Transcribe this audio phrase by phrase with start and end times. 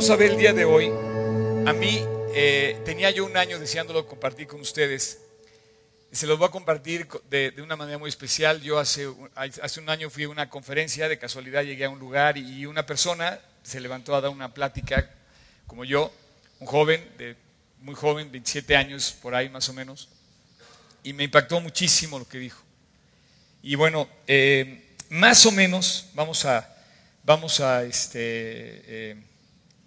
[0.00, 0.86] Vamos a ver el día de hoy,
[1.66, 2.02] a mí
[2.34, 5.20] eh, tenía yo un año deseándolo compartir con ustedes.
[6.10, 8.62] Se los voy a compartir de, una manera muy especial.
[8.62, 12.38] Yo hace, hace un año fui a una conferencia, de casualidad llegué a un lugar
[12.38, 15.10] y una persona se levantó a dar una plática,
[15.66, 16.10] como yo,
[16.60, 17.36] un joven, de,
[17.82, 20.08] muy joven, 27 años por ahí más o menos,
[21.02, 22.62] y me impactó muchísimo lo que dijo.
[23.62, 26.74] Y bueno, eh, más o menos vamos a,
[27.22, 28.20] vamos a, este,
[28.86, 29.16] eh,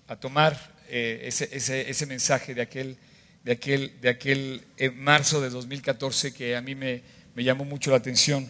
[0.08, 2.98] a tomar eh, ese, mensaje de aquel,
[3.44, 4.64] de aquel, de aquel
[4.96, 7.02] marzo de 2014 que a mí me,
[7.36, 8.50] llamó mucho la atención.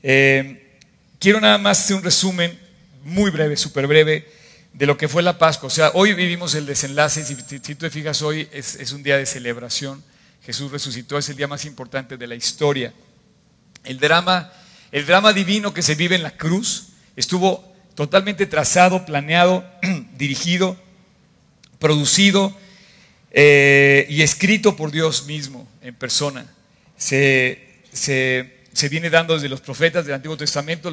[0.00, 2.58] quiero nada más hacer un resumen
[3.04, 4.26] muy breve, súper breve,
[4.72, 5.68] de lo que fue la Pascua.
[5.68, 9.16] O sea, hoy vivimos el desenlace, si, si te fijas, hoy es, es un día
[9.16, 10.02] de celebración.
[10.44, 12.92] Jesús resucitó, es el día más importante de la historia.
[13.84, 14.52] El drama,
[14.92, 19.64] el drama divino que se vive en la cruz estuvo totalmente trazado, planeado,
[20.16, 20.76] dirigido,
[21.78, 22.56] producido
[23.30, 26.46] eh, y escrito por Dios mismo en persona.
[26.96, 27.60] Se,
[28.90, 30.92] viene dando desde los profetas del Antiguo Testamento.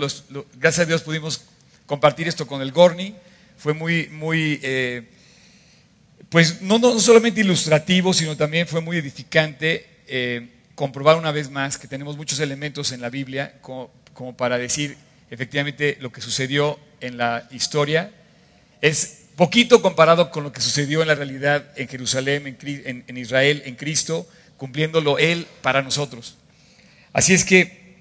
[0.56, 1.44] gracias a Dios pudimos
[1.86, 3.16] compartir esto con el Gorni.
[3.58, 5.08] Fue muy, muy eh,
[6.32, 11.78] pues no, no, solamente ilustrativo, sino también fue muy edificante eh, comprobar una vez más
[11.78, 13.92] que tenemos muchos elementos en la Biblia como,
[14.38, 14.98] para decir
[15.30, 18.12] efectivamente lo que sucedió en la historia.
[18.82, 23.76] Es poquito comparado con lo que sucedió en la realidad en Jerusalén, en, Israel, en
[23.76, 24.28] Cristo,
[24.58, 26.38] cumpliéndolo Él para nosotros.
[27.14, 27.98] Así es que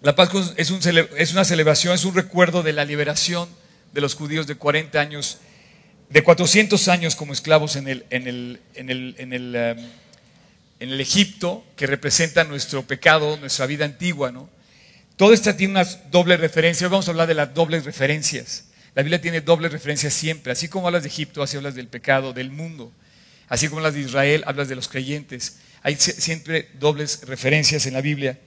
[0.00, 0.70] la Pascua es,
[1.16, 3.48] es una celebración, es un recuerdo de la liberación
[3.92, 5.38] de los judíos de 40 años
[6.12, 9.84] de 400 años como esclavos en el, en el, en el, en el, um,
[10.80, 14.30] en el Egipto, que representa nuestro pecado, nuestra vida antigua.
[14.30, 14.50] ¿no?
[15.16, 16.86] Todo esto tiene una doble referencia.
[16.86, 18.66] Hoy vamos a hablar de las dobles referencias.
[18.94, 20.52] La Biblia tiene dobles referencias siempre.
[20.52, 22.92] Así como hablas de Egipto, así hablas del pecado, del mundo.
[23.48, 25.58] Así como hablas de Israel, hablas de los creyentes.
[25.82, 28.38] Hay siempre dobles referencias en la Biblia.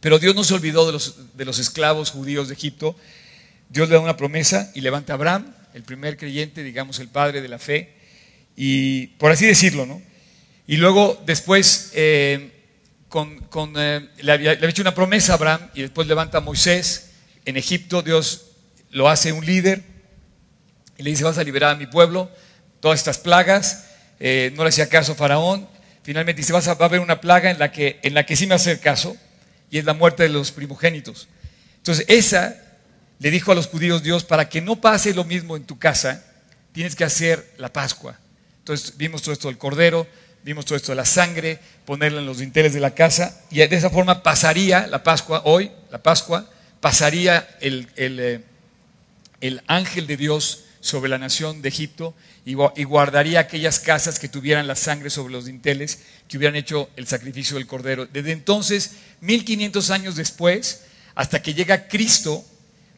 [0.00, 2.96] Pero Dios no se olvidó de los, de los esclavos judíos de Egipto.
[3.68, 7.42] Dios le da una promesa y levanta a Abraham, el primer creyente, digamos, el padre
[7.42, 7.94] de la fe,
[8.54, 10.00] y por así decirlo, ¿no?
[10.66, 12.55] Y luego después eh,
[13.14, 17.10] eh, le, había, hecho una promesa a Abraham y después levanta a Moisés
[17.44, 18.46] en Egipto, Dios
[18.90, 19.82] lo hace un líder
[20.98, 22.30] y le dice, vas a liberar a mi pueblo,
[22.80, 23.86] todas estas plagas,
[24.18, 25.68] eh, no le hacía caso a Faraón,
[26.02, 28.36] finalmente dice, vas a, va a haber una plaga en la, que, en la que
[28.36, 29.16] sí me hacer caso
[29.70, 31.28] y es la muerte de los primogénitos.
[31.78, 32.56] Entonces esa
[33.18, 36.24] le dijo a los judíos Dios, para que no pase lo mismo en tu casa,
[36.72, 38.18] tienes que hacer la Pascua.
[38.58, 40.06] Entonces vimos todo esto del cordero,
[40.46, 43.64] vimos todo esto de la sangre, ponerla en los dinteles de la casa, y de
[43.74, 46.48] esa forma pasaría la Pascua, hoy, la Pascua,
[46.80, 48.20] pasaría el, el,
[49.40, 52.14] eh, ángel de Dios sobre la nación de Egipto
[52.44, 57.08] y guardaría aquellas casas que tuvieran la sangre sobre los dinteles, que hubieran hecho el
[57.08, 58.06] sacrificio del cordero.
[58.06, 58.92] Desde entonces,
[59.22, 60.84] 1500 años después,
[61.16, 62.44] hasta que llega Cristo,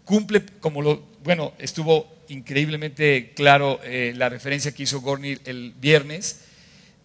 [0.04, 6.40] cumple como lo, bueno, estuvo increíblemente claro eh, la referencia que hizo Gorny el viernes.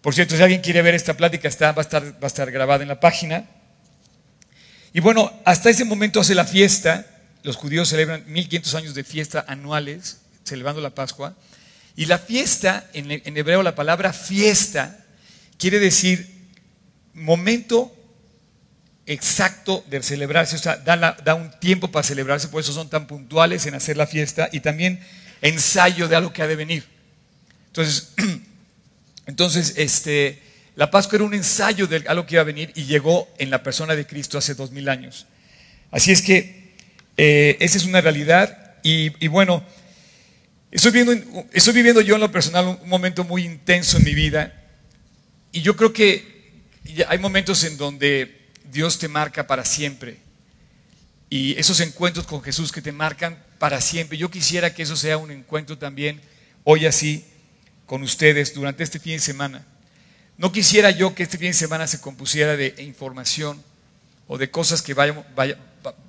[0.04, 3.00] Por cierto, si alguien quiere ver esta plática, está, va, a estar, grabada en la
[3.00, 3.46] página.
[4.92, 7.06] Y bueno, hasta ese momento hace la fiesta,
[7.42, 11.34] los judíos celebran 1500 años de fiesta anuales, celebrando la Pascua.
[11.96, 14.94] Y la fiesta, en, hebreo la palabra fiesta,
[15.56, 16.50] quiere decir
[17.14, 17.90] momento
[19.06, 23.64] exacto de celebrarse, o sea, da, un tiempo para celebrarse, por eso son tan puntuales
[23.64, 25.02] en hacer la fiesta y también
[25.40, 26.84] ensayo de algo que ha de venir.
[27.68, 28.12] Entonces,
[29.26, 30.40] entonces este,
[30.76, 33.62] la Pascua era un ensayo de algo que iba a venir y llegó en la
[33.62, 35.26] persona de Cristo hace dos mil años.
[35.90, 36.74] Así es que
[37.16, 39.64] eh, esa es una realidad y, bueno,
[40.70, 44.52] estoy viviendo, estoy viviendo yo en lo personal un momento muy intenso en mi vida
[45.52, 46.34] y yo creo que
[47.08, 50.18] hay momentos en donde Dios te marca para siempre.
[51.30, 54.18] Y esos encuentros con Jesús que te marcan para siempre.
[54.18, 56.20] Yo quisiera que eso sea un encuentro también
[56.64, 57.24] hoy así
[57.86, 59.66] con ustedes durante este fin de semana.
[60.36, 63.62] No quisiera yo que este fin de semana se compusiera de información
[64.26, 65.24] o de cosas que vayamos,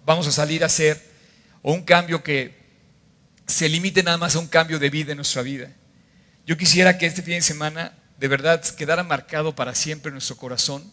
[0.06, 1.02] vamos a salir a hacer
[1.62, 2.56] o un cambio que
[3.48, 5.70] se limite nada más a un cambio de vida en nuestra vida.
[6.46, 10.38] Yo quisiera que este fin de semana de verdad quedara marcado para siempre en nuestro
[10.38, 10.84] corazón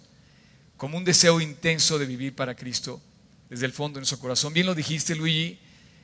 [0.76, 3.00] como un deseo intenso de vivir para Cristo
[3.49, 4.52] desde el fondo de nuestro corazón.
[4.52, 5.58] Bien lo dijiste, Luigi,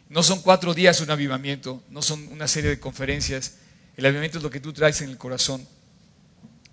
[0.08, 3.56] no son cuatro días un avivamiento, no son una serie de conferencias.
[3.98, 5.66] El avivamiento es lo que tú traes en el corazón,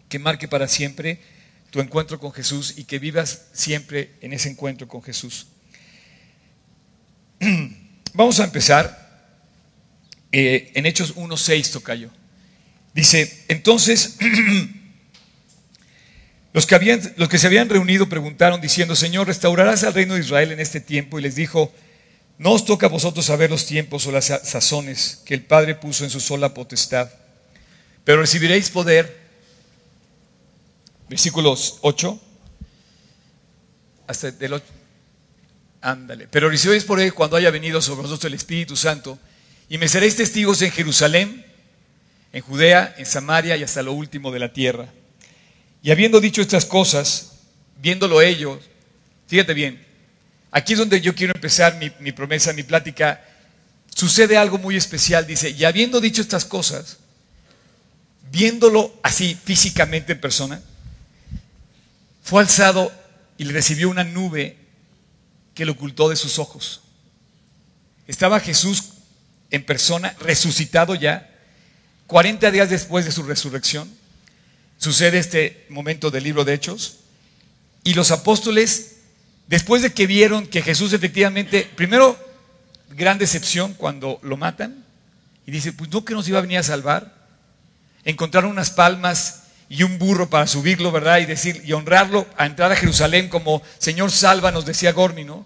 [0.09, 1.19] que marque para siempre
[1.71, 5.47] tu encuentro con Jesús y que vivas siempre en ese encuentro con Jesús.
[8.13, 9.33] Vamos a empezar
[10.31, 12.11] eh, en Hechos 1.6 tocayo.
[12.93, 14.17] Dice, entonces
[16.53, 20.19] los que, habían, los que se habían reunido preguntaron diciendo, Señor, ¿restaurarás al reino de
[20.19, 21.17] Israel en este tiempo?
[21.17, 21.73] Y les dijo,
[22.37, 26.03] no os toca a vosotros saber los tiempos o las sazones que el Padre puso
[26.03, 27.09] en su sola potestad,
[28.03, 29.25] pero recibiréis poder.
[31.07, 32.19] Versículos 8
[34.07, 34.65] hasta del 8.
[35.81, 36.27] Ándale.
[36.27, 39.19] Pero recibiréis poder cuando haya venido sobre vosotros el Espíritu Santo
[39.69, 41.45] y me seréis testigos en Jerusalén,
[42.33, 44.91] en Judea, en Samaria y hasta lo último de la tierra.
[45.81, 47.33] Y habiendo dicho estas cosas,
[47.77, 48.59] viéndolo ellos,
[49.27, 49.84] fíjate bien,
[50.55, 53.21] aquí es donde yo quiero empezar mi, promesa, mi plática.
[53.93, 56.97] Sucede algo muy especial, dice, y habiendo dicho estas cosas,
[58.31, 60.61] viéndolo así físicamente en persona,
[62.23, 62.89] fue alzado
[63.37, 64.55] y le recibió una nube
[65.53, 66.81] que lo ocultó de sus ojos.
[68.07, 68.83] Estaba Jesús
[69.51, 71.29] en persona, resucitado ya,
[72.07, 73.91] 40 días después de su resurrección
[74.77, 76.99] sucede este momento del libro de Hechos.
[77.83, 78.94] Y los apóstoles,
[79.47, 82.17] después de que vieron que Jesús efectivamente, primero,
[82.89, 84.83] gran decepción cuando lo matan,
[85.45, 87.13] y dice, pues no que nos iba a venir a salvar.
[88.03, 91.19] Encontraron unas palmas y un burro para subirlo, ¿verdad?
[91.19, 95.45] Y decir, y honrarlo a entrar a Jerusalén como Señor salva, nos decía Gormi, ¿no?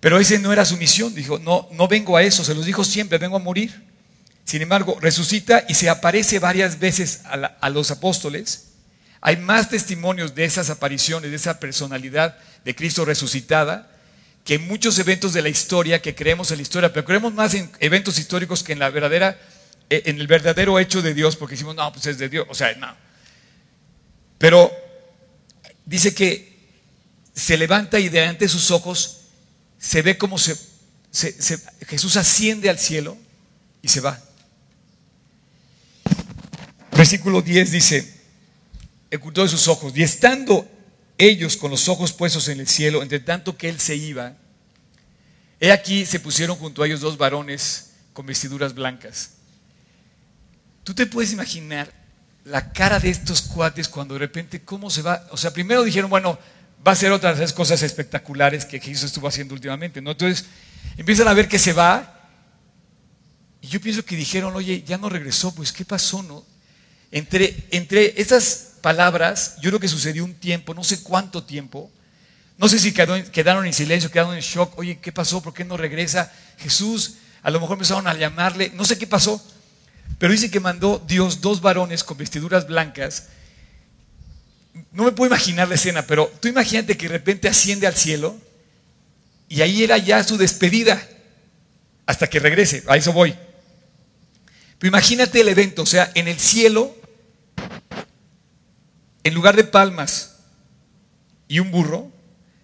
[0.00, 1.14] Pero ese no era su misión.
[1.14, 3.84] Dijo, no, no vengo a eso, se los dijo siempre, vengo a morir.
[4.44, 8.73] Sin embargo, resucita y se aparece varias veces a, los apóstoles.
[9.26, 13.90] Hay más testimonios de esas apariciones, de esa personalidad de Cristo resucitada,
[14.44, 17.54] que en muchos eventos de la historia que creemos en la historia, pero creemos más
[17.54, 19.40] en eventos históricos que en la verdadera,
[19.88, 22.54] eh, en el verdadero hecho de Dios, porque decimos, no, pues es de Dios, o
[22.54, 22.94] sea, no.
[24.36, 24.70] Pero
[25.86, 26.58] dice que
[27.34, 29.20] se levanta y delante de sus ojos
[29.78, 30.54] se ve como se,
[31.88, 33.16] Jesús asciende al cielo
[33.80, 34.22] y se va.
[36.94, 38.13] Versículo 10 dice,
[39.16, 40.68] ocultó de sus ojos, y estando
[41.18, 44.36] ellos con los ojos puestos en el cielo, entre tanto que él se iba,
[45.60, 49.30] he aquí se pusieron junto a ellos dos varones con vestiduras blancas.
[50.82, 51.92] Tú te puedes imaginar
[52.44, 55.26] la cara de estos cuates cuando de repente, ¿cómo se va?
[55.30, 56.38] O sea, primero dijeron, bueno,
[56.86, 60.10] va a ser otras de cosas espectaculares que Jesús estuvo haciendo últimamente, ¿no?
[60.10, 60.44] Entonces,
[60.96, 62.10] empiezan a ver que se va,
[63.62, 66.44] y yo pienso que dijeron, oye, ya no regresó, pues ¿qué pasó, no?
[67.10, 71.90] Entre, entre esas palabras, yo creo que sucedió un tiempo, no sé cuánto tiempo.
[72.58, 74.78] No sé si quedaron en silencio, quedaron en shock.
[74.78, 75.42] Oye, ¿qué pasó?
[75.42, 76.30] ¿Por qué no regresa?
[76.58, 79.42] Jesús, a lo mejor empezaron a llamarle, no sé qué pasó.
[80.18, 83.28] Pero dice que mandó Dios dos varones con vestiduras blancas.
[84.92, 88.36] No me puedo imaginar la escena, pero tú imagínate que de repente asciende al cielo
[89.48, 91.00] y ahí era ya su despedida
[92.04, 92.84] hasta que regrese.
[92.86, 93.34] A eso voy.
[94.78, 96.94] Pero imagínate el evento, o sea, en el cielo
[99.24, 100.36] en lugar de palmas
[101.48, 102.12] y un burro,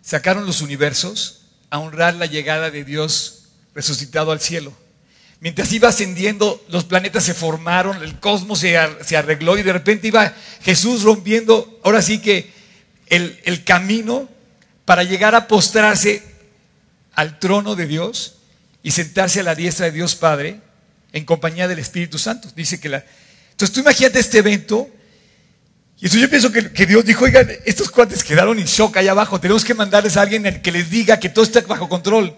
[0.02, 4.72] sacaron los universos a honrar la llegada de Dios resucitado al cielo.
[5.40, 10.34] Mientras iba ascendiendo, los planetas se formaron, el cosmos se, arregló y de repente iba
[10.62, 12.52] Jesús rompiendo, ahora sí que
[13.06, 14.28] el, el camino
[14.84, 16.22] para llegar a postrarse
[17.14, 18.34] al trono de Dios
[18.82, 20.60] y sentarse a la diestra de Dios Padre
[21.12, 22.50] en compañía del Espíritu Santo.
[22.54, 23.04] Dice que la...
[23.52, 24.90] Entonces tú imagínate este evento
[26.00, 29.38] y eso yo pienso que, Dios dijo, oigan, estos cuates quedaron en shock allá abajo,
[29.38, 32.34] tenemos que mandarles a alguien que les diga que todo está bajo control.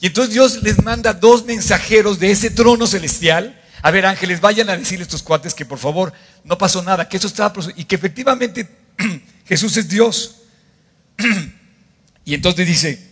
[0.00, 3.60] Y entonces Dios les manda dos mensajeros de ese trono celestial.
[3.82, 7.06] A ver, ángeles, vayan a decirle a estos cuates que por favor no pasó nada,
[7.06, 8.68] que eso estaba y que efectivamente
[9.46, 10.36] Jesús es Dios.
[12.24, 13.06] y entonces dice,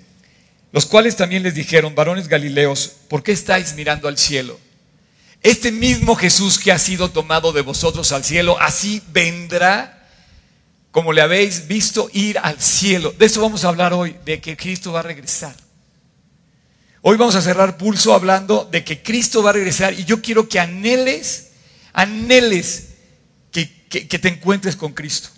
[0.73, 4.59] los cuales también les dijeron, varones galileos, ¿por qué estáis mirando al cielo?
[5.43, 10.09] Este mismo Jesús que ha sido tomado de vosotros al cielo, así vendrá
[10.93, 13.13] como le habéis visto ir al cielo.
[13.19, 15.55] De eso vamos a hablar hoy, de que Cristo va a regresar.
[17.01, 20.49] Hoy vamos a cerrar pulso hablando de que Cristo va a regresar y yo quiero
[20.49, 21.51] que anheles,
[21.93, 22.91] anheles
[23.51, 25.29] que, te encuentres con Cristo.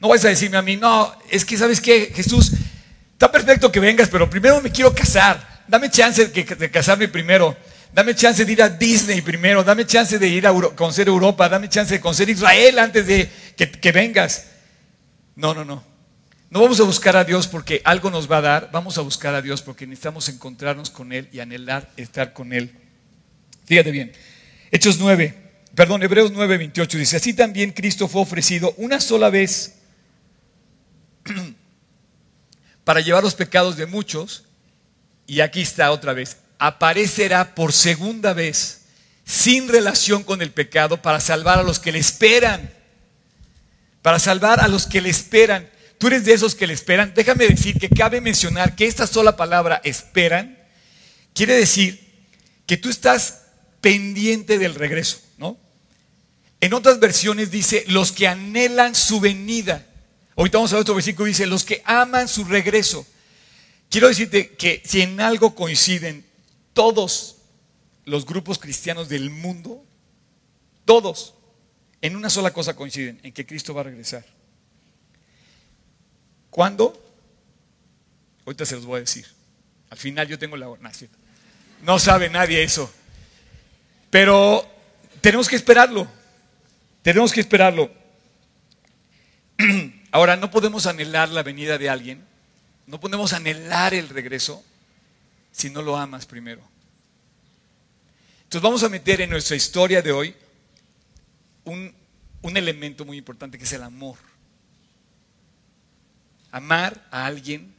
[0.00, 2.52] No vas a decirme a mí, no, es que sabes que Jesús,
[3.12, 5.62] está perfecto que vengas, pero primero me quiero casar.
[5.68, 7.56] Dame chance de casarme primero.
[7.92, 11.68] Dame chance de ir a Disney primero, dame chance de ir a conocer Europa, dame
[11.68, 14.46] chance de conocer Israel antes de que, que vengas.
[15.36, 15.84] No, no, no.
[16.52, 19.34] No vamos a buscar a Dios porque algo nos va a dar, vamos a buscar
[19.34, 22.70] a Dios porque necesitamos encontrarnos con Él y anhelar estar con Él.
[23.64, 24.12] Fíjate bien.
[24.70, 25.34] Hechos 9,
[25.74, 29.76] perdón, Hebreos 9, 28 dice, así también Cristo fue ofrecido una sola vez
[32.84, 34.44] para llevar los pecados de muchos
[35.26, 38.82] y aquí está otra vez, aparecerá por segunda vez
[39.24, 42.72] sin relación con el pecado para salvar a los que le esperan.
[44.00, 45.68] Para salvar a los que le esperan.
[45.98, 47.14] Tú eres de esos que le esperan.
[47.16, 50.56] Déjame decir que cabe mencionar que esta sola palabra esperan
[51.34, 51.98] quiere decir
[52.64, 53.40] que tú estás
[53.80, 55.58] pendiente del regreso, ¿no?
[56.60, 59.84] En otras versiones dice los que anhelan su venida.
[60.36, 63.04] Ahorita vamos a ver otro versículo dice los que aman su regreso.
[63.90, 66.30] Quiero decirte que si en algo coinciden
[66.72, 67.36] todos
[68.04, 69.84] los grupos cristianos del mundo,
[70.84, 71.34] todos,
[72.00, 74.24] en una sola cosa coinciden, en que Cristo va a regresar.
[76.50, 77.00] ¿Cuándo?
[78.44, 79.26] Ahorita se los voy a decir.
[79.90, 80.66] Al final yo tengo la...
[80.66, 80.78] No,
[81.82, 82.92] no sabe nadie eso.
[84.10, 84.68] Pero
[85.20, 86.06] tenemos que esperarlo.
[87.02, 87.90] Tenemos que esperarlo.
[90.10, 92.24] Ahora, no podemos anhelar la venida de alguien.
[92.86, 94.62] No podemos anhelar el regreso
[95.52, 96.62] si no lo amas primero.
[98.44, 100.34] Entonces vamos a meter en nuestra historia de hoy
[101.64, 101.94] un,
[102.42, 104.16] elemento muy importante que es el amor.
[106.50, 107.72] Amar a alguien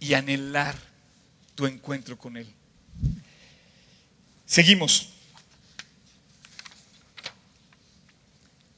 [0.00, 0.76] y anhelar
[1.54, 2.46] tu encuentro con Él.
[4.44, 5.10] Seguimos.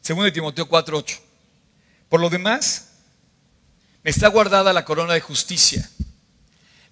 [0.02, 1.18] Segundo de Timoteo 4:8.
[2.08, 2.90] Por lo demás,
[4.04, 5.90] me está guardada la corona de justicia,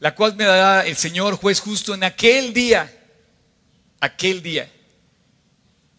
[0.02, 2.92] la cual me dará el Señor juez justo en aquel día
[4.00, 4.68] aquel día,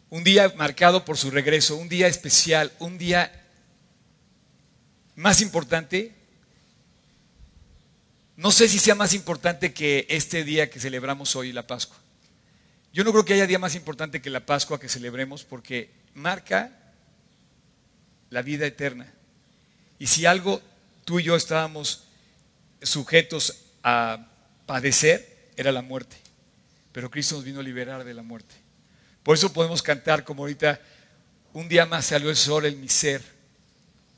[0.09, 3.31] un día marcado por su regreso, un día especial, un día
[5.15, 6.13] más importante.
[8.35, 11.95] No sé si sea más importante que este día que celebramos hoy, la Pascua.
[12.91, 16.77] Yo no creo que haya día más importante que la Pascua que celebremos porque marca
[18.29, 19.13] la vida eterna.
[19.97, 20.61] Y si algo
[21.05, 22.03] tú y yo estábamos
[22.81, 24.27] sujetos a
[24.65, 26.23] padecer, era la muerte
[26.93, 28.53] pero Cristo nos vino a liberar de la muerte.
[29.23, 30.79] Por eso podemos cantar como ahorita,
[31.51, 33.21] un día más salió el sol en mi ser.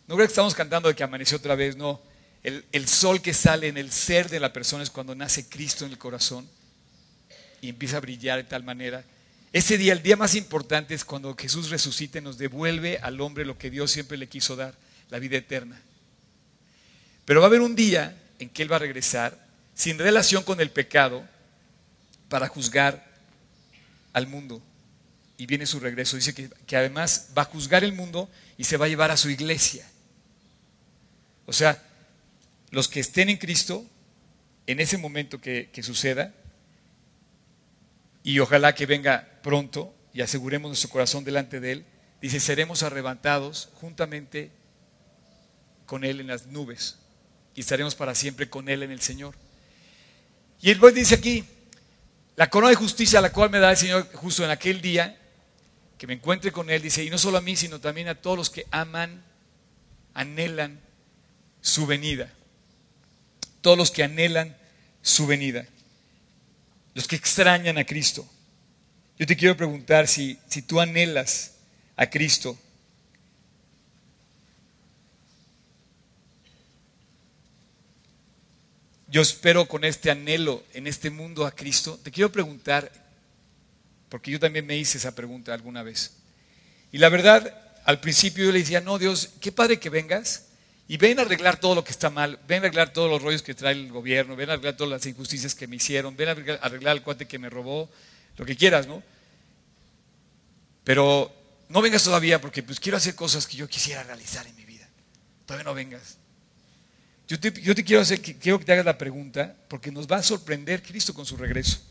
[0.07, 2.01] No creo que estamos cantando de que amaneció otra vez, no.
[2.43, 5.85] El, el, sol que sale en el ser de la persona es cuando nace Cristo
[5.85, 6.47] en el corazón
[7.59, 9.03] y empieza a brillar de tal manera.
[9.53, 13.45] Ese día, el día más importante es cuando Jesús resucita y nos devuelve al hombre
[13.45, 14.75] lo que Dios siempre le quiso dar,
[15.09, 15.81] la vida eterna.
[17.23, 19.44] Pero va a haber un día en que Él va a regresar
[19.75, 21.27] sin relación con el pecado,
[22.29, 23.05] para juzgar
[24.13, 24.61] al mundo.
[25.37, 26.15] Y viene su regreso.
[26.15, 29.29] Dice que, además va a juzgar el mundo y se va a llevar a su
[29.29, 29.85] iglesia.
[31.45, 31.81] O sea,
[32.71, 33.85] los que estén en Cristo,
[34.65, 36.33] en ese momento que, que suceda,
[38.23, 41.85] y ojalá que venga pronto y aseguremos nuestro corazón delante de Él,
[42.21, 44.51] dice, seremos arrebatados juntamente
[45.85, 46.97] con Él en las nubes
[47.53, 49.35] y estaremos para siempre con Él en el Señor.
[50.65, 51.45] Y Él dice aquí,
[52.35, 55.15] la corona de justicia a la cual me da el Señor justo en aquel día,
[55.95, 58.35] que me encuentre con Él, dice, y no solo a mí, sino también a todos
[58.35, 59.23] los que aman,
[60.15, 60.81] anhelan
[61.61, 62.33] su venida.
[63.61, 64.57] Todos los que anhelan
[65.03, 65.67] su venida.
[66.95, 68.27] Los que extrañan a Cristo.
[69.19, 71.57] Yo te quiero preguntar si, si tú anhelas
[71.95, 72.57] a Cristo,
[79.15, 82.91] yo espero con este anhelo en este mundo a Cristo, te quiero preguntar,
[84.09, 86.17] porque yo también me hice esa pregunta alguna vez.
[86.91, 90.47] Y la verdad, al principio yo le decía, no, Dios, qué padre que vengas
[90.89, 93.41] y ven a arreglar todo lo que está mal, ven a arreglar todos los rollos
[93.41, 96.31] que trae el gobierno, ven a arreglar todas las injusticias que me hicieron, ven a
[96.31, 97.89] arreglar al cuate que me robó,
[98.35, 99.01] lo que quieras, ¿no?
[100.83, 101.33] Pero
[101.69, 104.89] no vengas todavía porque pues quiero hacer cosas que yo quisiera realizar en mi vida.
[105.45, 106.17] Todavía no vengas.
[107.27, 110.83] Yo te, quiero, hacer, quiero que te hagas la pregunta, porque nos va a sorprender
[110.83, 111.81] Cristo con su regreso.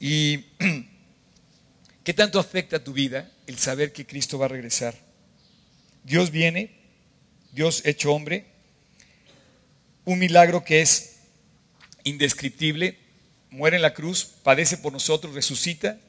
[0.00, 0.46] ¿Y
[2.04, 4.96] qué tanto afecta a tu vida el saber que Cristo va a regresar?
[6.02, 6.74] Dios viene,
[7.52, 8.46] Dios hecho hombre,
[10.04, 11.18] un milagro que es
[12.02, 12.98] indescriptible,
[13.50, 16.00] muere en la cruz, padece por nosotros, resucita,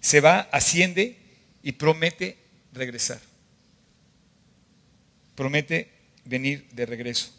[0.00, 1.18] se va, asciende
[1.62, 2.38] y promete
[2.72, 3.20] regresar.
[5.34, 5.90] Promete
[6.24, 7.37] venir de regreso.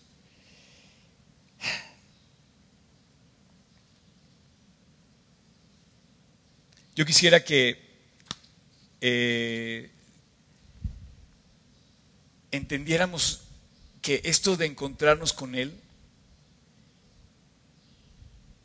[7.00, 7.79] Yo quisiera que
[9.00, 9.89] eh,
[12.51, 13.44] entendiéramos
[14.01, 15.74] que esto de encontrarnos con Él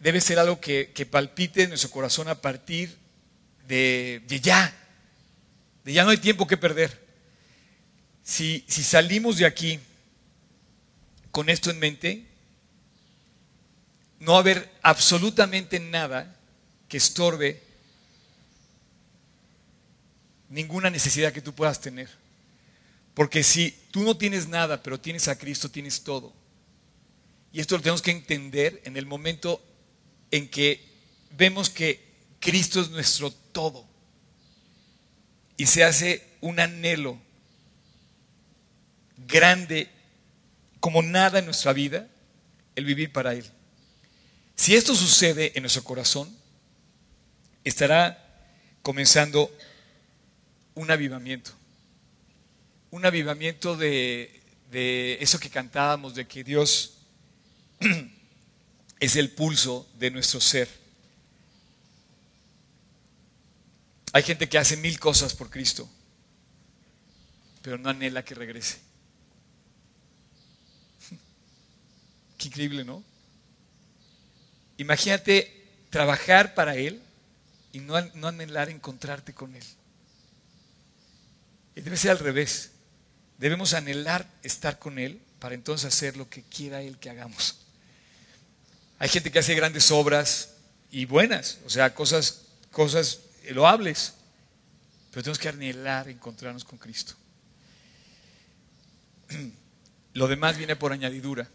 [0.00, 2.98] debe ser algo que, palpite en nuestro corazón a partir
[3.68, 4.74] de, ya,
[5.84, 7.06] de ya no hay tiempo que perder.
[8.24, 9.78] Si, si salimos de aquí
[11.30, 12.26] con esto en mente,
[14.18, 16.36] no va a haber absolutamente nada
[16.88, 17.62] que estorbe
[20.48, 22.08] ninguna necesidad que tú puedas tener.
[23.14, 26.32] Porque si tú no tienes nada, pero tienes a Cristo, tienes todo.
[27.52, 29.64] Y esto lo tenemos que entender en el momento
[30.30, 30.84] en que
[31.30, 32.02] vemos que
[32.40, 33.86] Cristo es nuestro todo.
[35.56, 37.16] Y se hace un anhelo
[39.28, 39.88] grande
[40.80, 42.08] como nada en nuestra vida
[42.74, 43.44] el vivir para Él.
[44.56, 46.28] Si esto sucede en nuestro corazón,
[47.62, 48.20] estará
[48.82, 49.50] comenzando
[50.74, 51.52] un avivamiento.
[52.90, 56.98] Un avivamiento de, de eso que cantábamos, de que Dios
[59.00, 60.68] es el pulso de nuestro ser.
[64.12, 65.88] Hay gente que hace mil cosas por Cristo,
[67.62, 68.78] pero no anhela que regrese.
[72.38, 73.02] Qué increíble, ¿no?
[74.78, 77.00] Imagínate trabajar para Él
[77.72, 79.64] y no, no anhelar encontrarte con Él.
[81.76, 82.70] Y debe ser al revés.
[83.38, 87.58] Debemos anhelar estar con Él para entonces hacer lo que quiera Él que hagamos.
[88.98, 90.54] Hay gente que hace grandes obras
[90.90, 94.14] y buenas, o sea, cosas, cosas loables,
[95.10, 97.14] pero tenemos que anhelar encontrarnos con Cristo.
[100.14, 101.48] Lo demás viene por añadidura.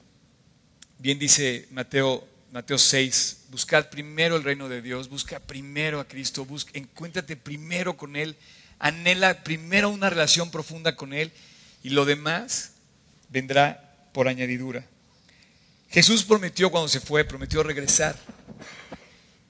[0.98, 6.44] Bien dice Mateo, Mateo 6, buscad primero el reino de Dios, busca primero a Cristo,
[6.44, 8.36] busca, encuéntrate primero con Él,
[8.80, 11.32] anhela primero una relación profunda con Él
[11.84, 12.72] y lo demás
[13.30, 14.86] vendrá por añadidura.
[15.90, 18.16] Jesús prometió cuando se fue, prometió regresar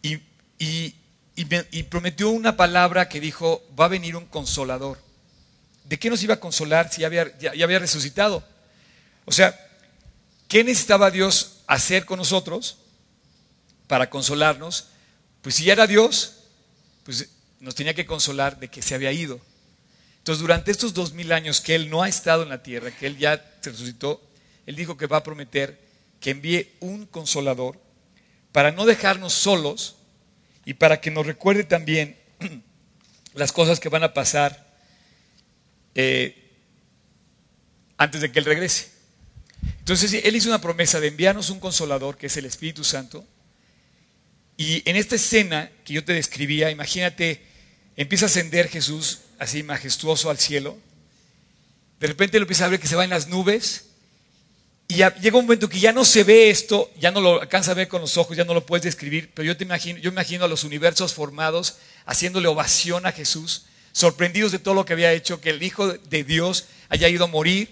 [0.01, 0.19] y,
[0.57, 5.01] y prometió una palabra que dijo, va a venir un consolador.
[5.85, 8.43] ¿De qué nos iba a consolar si ya había, ya, ya había resucitado?
[9.25, 9.57] O sea,
[10.49, 12.77] ¿Qué necesitaba Dios hacer con nosotros
[13.85, 14.87] para consolarnos?
[15.43, 16.37] Pues si ya era Dios,
[17.03, 17.29] pues
[17.59, 19.39] nos tenía que consolar de que se había ido.
[20.19, 23.07] Entonces, durante estos dos mil años que Él no ha estado en la tierra, que
[23.07, 24.21] Él ya se resucitó,
[24.65, 25.79] Él dijo que va a prometer
[26.19, 27.79] que envíe un consolador
[28.51, 29.95] para no dejarnos solos
[30.65, 32.17] y para que nos recuerde también
[33.33, 34.67] las cosas que van a pasar
[35.95, 36.51] eh,
[37.97, 38.91] antes de que Él regrese.
[39.79, 43.25] Entonces, Él hizo una promesa de enviarnos un consolador, que es el Espíritu Santo.
[44.57, 47.48] Y en esta escena que yo te describía, imagínate,
[48.01, 50.77] empieza a ascender Jesús así majestuoso al cielo.
[51.99, 53.87] De repente lo empieza a ver que se va en las nubes.
[54.87, 57.75] Y llega un momento que ya no se ve esto, ya no lo alcanza a
[57.75, 60.45] ver con los ojos, ya no lo puedes describir, pero yo te imagino, yo imagino
[60.45, 65.41] a los universos formados haciéndole ovación a Jesús, sorprendidos de todo lo que había hecho,
[65.41, 67.69] que el Hijo de Dios haya ido a morir,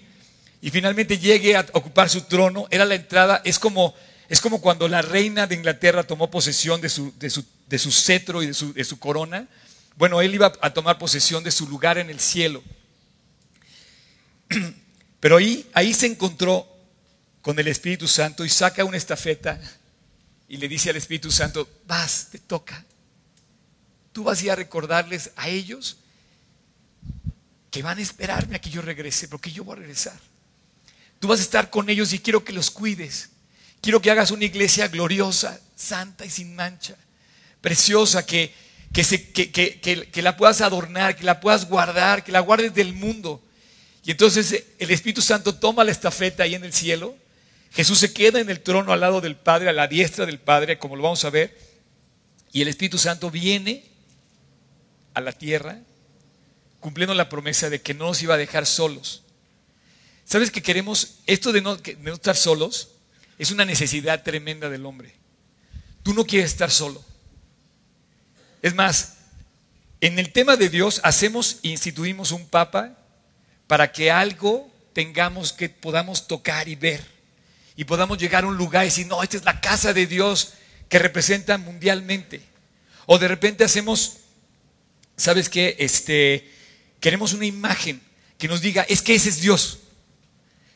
[0.60, 3.96] y finalmente llegue a ocupar su trono, era la entrada, es como,
[4.28, 7.90] es como cuando la reina de Inglaterra tomó posesión de su, de su, de su
[7.90, 9.48] cetro y de su, de su corona.
[9.98, 12.62] Bueno, él iba a tomar posesión de su lugar en el cielo.
[15.20, 16.68] Pero ahí, ahí se encontró
[17.42, 19.60] con el Espíritu Santo y saca una estafeta
[20.48, 22.84] y le dice al Espíritu Santo, vas, te toca.
[24.12, 25.96] Tú vas a ir a recordarles a ellos
[27.72, 30.18] que van a esperarme a que yo regrese, porque yo voy a regresar.
[31.18, 33.30] Tú vas a estar con ellos y quiero que los cuides.
[33.80, 36.94] Quiero que hagas una iglesia gloriosa, santa y sin mancha,
[37.60, 42.40] preciosa, que, que, se, que, que, la puedas adornar, que la puedas guardar, que la
[42.40, 43.42] guardes del mundo.
[44.04, 47.14] Y entonces eh, el Espíritu Santo toma la estafeta ahí en el cielo.
[47.72, 50.78] Jesús se queda en el trono al lado del Padre, a la diestra del Padre,
[50.78, 51.56] como lo vamos a ver.
[52.52, 53.84] Y el Espíritu Santo viene
[55.14, 55.78] a la tierra,
[56.80, 59.22] cumpliendo la promesa de que no nos iba a dejar solos
[60.28, 61.78] ¿Sabes que queremos, esto de no,
[62.12, 62.90] estar solos,
[63.38, 65.14] es una necesidad tremenda del hombre.
[66.02, 67.02] Tú no quieres estar solo.
[68.62, 69.14] Es más,
[70.00, 72.96] en el tema de Dios hacemos, instituimos un papa
[73.66, 77.04] para que algo tengamos que podamos tocar y ver.
[77.76, 80.54] Y podamos llegar a un lugar y decir, no, esta es la casa de Dios
[80.88, 82.40] que representa mundialmente.
[83.06, 84.18] O de repente hacemos,
[85.16, 85.76] ¿sabes qué?
[85.78, 86.50] Este,
[87.00, 88.00] queremos una imagen
[88.36, 89.78] que nos diga, es que ese es Dios.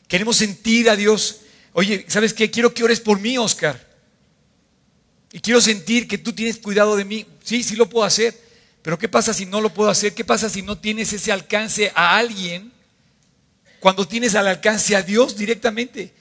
[0.07, 1.41] Queremos sentir a Dios.
[1.73, 2.51] Oye, ¿sabes qué?
[2.51, 3.92] Quiero que ores por mí, Oscar.
[5.33, 7.25] Y quiero sentir que tú tienes cuidado de mí.
[7.43, 8.39] Sí, sí lo puedo hacer.
[8.83, 10.13] Pero ¿qué pasa si no lo puedo hacer?
[10.13, 12.71] ¿Qué pasa si no tienes ese alcance a alguien
[13.79, 16.13] cuando tienes al alcance a Dios directamente?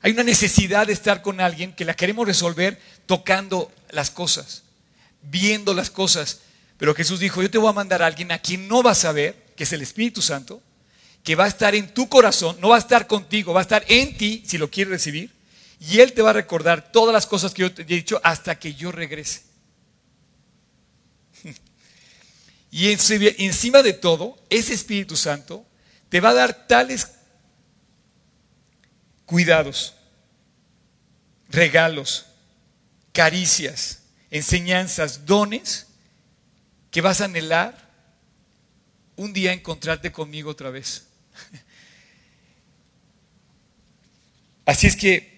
[0.00, 4.62] Hay una necesidad de estar con alguien que la queremos resolver tocando las cosas,
[5.20, 6.40] viendo las cosas.
[6.78, 9.12] Pero Jesús dijo, yo te voy a mandar a alguien a quien no vas a
[9.12, 10.62] ver, que es el Espíritu Santo,
[11.22, 13.84] que va a estar en tu corazón, no va a estar contigo, va a estar
[13.86, 15.35] en ti si lo quieres recibir.
[15.78, 18.58] Y Él te va a recordar todas las cosas que yo te he dicho hasta
[18.58, 19.42] que yo regrese.
[22.68, 25.64] Y encima de todo, ese Espíritu Santo
[26.10, 27.12] te va a dar tales
[29.24, 29.94] cuidados,
[31.48, 32.26] regalos,
[33.12, 35.86] caricias, enseñanzas, dones,
[36.90, 37.86] que vas a anhelar
[39.16, 41.06] un día encontrarte conmigo otra vez.
[44.66, 45.35] Así es que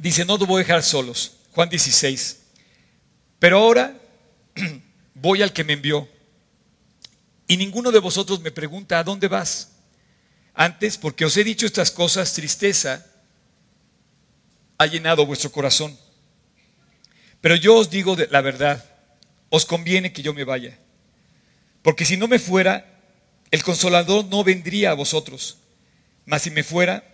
[0.00, 1.36] dice, no te voy a dejar solos.
[1.52, 2.40] Juan 16.
[3.38, 3.96] Pero ahora
[5.14, 6.08] voy al que me envió.
[7.46, 9.72] Y ninguno de vosotros me pregunta, ¿a dónde vas?
[10.54, 13.06] Antes, porque os he dicho estas cosas, tristeza
[14.78, 15.98] ha llenado vuestro corazón.
[17.40, 18.84] Pero yo os digo la verdad,
[19.48, 20.78] os conviene que yo me vaya.
[21.82, 23.00] Porque si no me fuera,
[23.50, 25.58] el consolador no vendría a vosotros.
[26.24, 27.09] Mas si me fuera,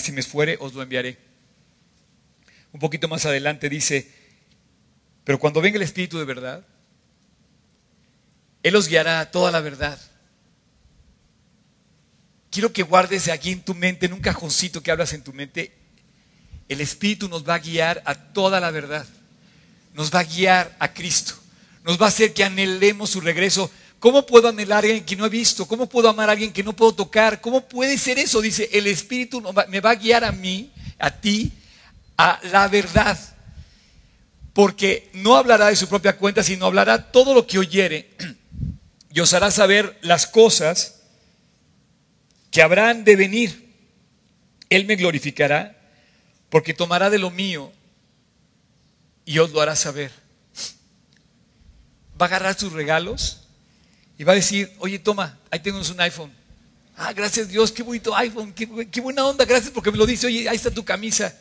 [0.00, 1.18] si me fuere, os lo enviaré.
[2.72, 4.10] Un poquito más adelante dice,
[5.24, 6.66] pero cuando venga el Espíritu de verdad,
[8.62, 10.00] Él os guiará a toda la verdad.
[12.50, 15.72] Quiero que guardes aquí en tu mente, en un cajoncito que hablas en tu mente,
[16.68, 19.06] el Espíritu nos va a guiar a toda la verdad.
[19.94, 21.34] Nos va a guiar a Cristo.
[21.84, 23.70] Nos va a hacer que anhelemos su regreso.
[24.02, 25.64] ¿Cómo puedo anhelar a alguien que no he visto?
[25.64, 27.40] ¿Cómo puedo amar a alguien que no puedo tocar?
[27.40, 28.40] ¿Cómo puede ser eso?
[28.40, 31.52] Dice, el Espíritu me va a guiar a mí, a ti,
[32.18, 33.16] a la verdad.
[34.54, 38.10] Porque no hablará de su propia cuenta, sino hablará todo lo que oyere
[39.14, 41.02] y os hará saber las cosas
[42.50, 43.72] que habrán de venir.
[44.68, 45.78] Él me glorificará
[46.50, 47.70] porque tomará de lo mío
[49.24, 50.10] y os lo hará saber.
[52.20, 53.41] Va a agarrar sus regalos
[54.18, 56.32] y va a decir, oye, toma, ahí tengo un iPhone.
[56.96, 60.26] Ah, gracias Dios, qué bonito iPhone, qué, qué buena onda, gracias porque me lo dice,
[60.26, 61.34] oye, ahí está tu camisa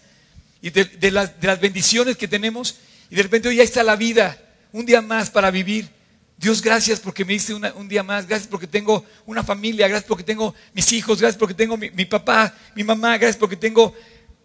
[0.61, 2.75] y de, las, de, las, bendiciones que tenemos.
[3.09, 4.37] Y de repente hoy ya está la vida,
[4.71, 5.89] un día más para vivir.
[6.37, 10.23] Dios, gracias porque me diste un día más, gracias porque tengo una familia, gracias porque
[10.23, 13.93] tengo mis hijos, gracias porque tengo mi, papá, mi mamá, gracias porque tengo,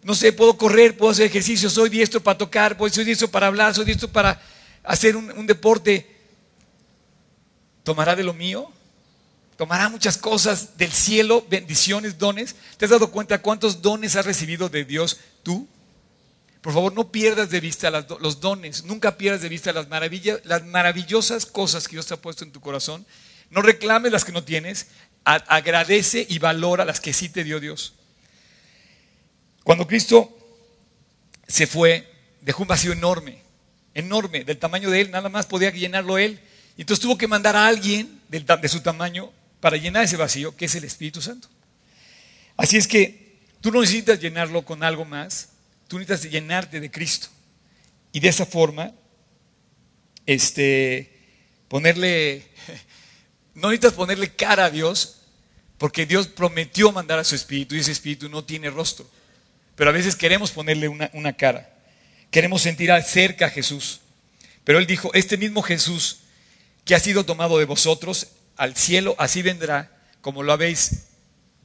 [0.03, 3.73] no sé, puedo correr, puedo hacer ejercicio, soy diestro para tocar, soy diestro para hablar,
[3.73, 4.39] soy diestro para
[4.83, 6.16] hacer un, un deporte.
[7.87, 8.69] ¿Tomará de lo mío?
[9.55, 12.57] tomará muchas cosas del cielo, bendiciones, dones.
[12.75, 15.69] ¿Te has dado cuenta cuántos dones has recibido de Dios tú?
[16.59, 20.65] Por favor, no pierdas de vista los dones, nunca pierdas de vista las, maravillas, las
[20.65, 23.05] maravillosas cosas que Dios te ha puesto en tu corazón.
[23.51, 24.87] No reclames las que no tienes,
[25.23, 27.93] agradece y valora las que sí te dio Dios.
[29.63, 30.37] Cuando Cristo
[31.47, 32.05] se fue,
[32.41, 33.41] dejó un vacío enorme,
[33.93, 36.41] enorme, del tamaño de Él, nada más podía llenarlo Él.
[36.77, 40.75] Entonces tuvo que mandar a alguien de su tamaño para llenar ese vacío, que es
[40.75, 41.49] el Espíritu Santo.
[42.55, 45.49] Así es que tú no necesitas llenarlo con algo más,
[45.87, 47.27] Tú necesitas llenarte de Cristo.
[48.11, 48.91] Y de esa forma,
[50.25, 51.11] este,
[51.67, 52.45] ponerle,
[53.55, 55.21] no necesitas ponerle cara a Dios,
[55.77, 59.09] porque Dios prometió mandar a su Espíritu y ese Espíritu no tiene rostro.
[59.75, 61.73] Pero a veces queremos ponerle una, una cara.
[62.31, 64.01] Queremos sentir cerca a Jesús.
[64.63, 66.21] Pero Él dijo, este mismo Jesús
[66.87, 71.03] que ha sido tomado de vosotros al cielo, así vendrá como lo habéis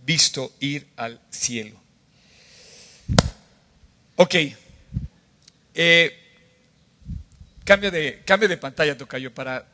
[0.04, 1.80] visto ir al cielo.
[4.16, 4.35] Ok.
[5.74, 6.18] Eh,
[7.64, 9.64] cambio, de, cambio de pantalla, Tocayo, para...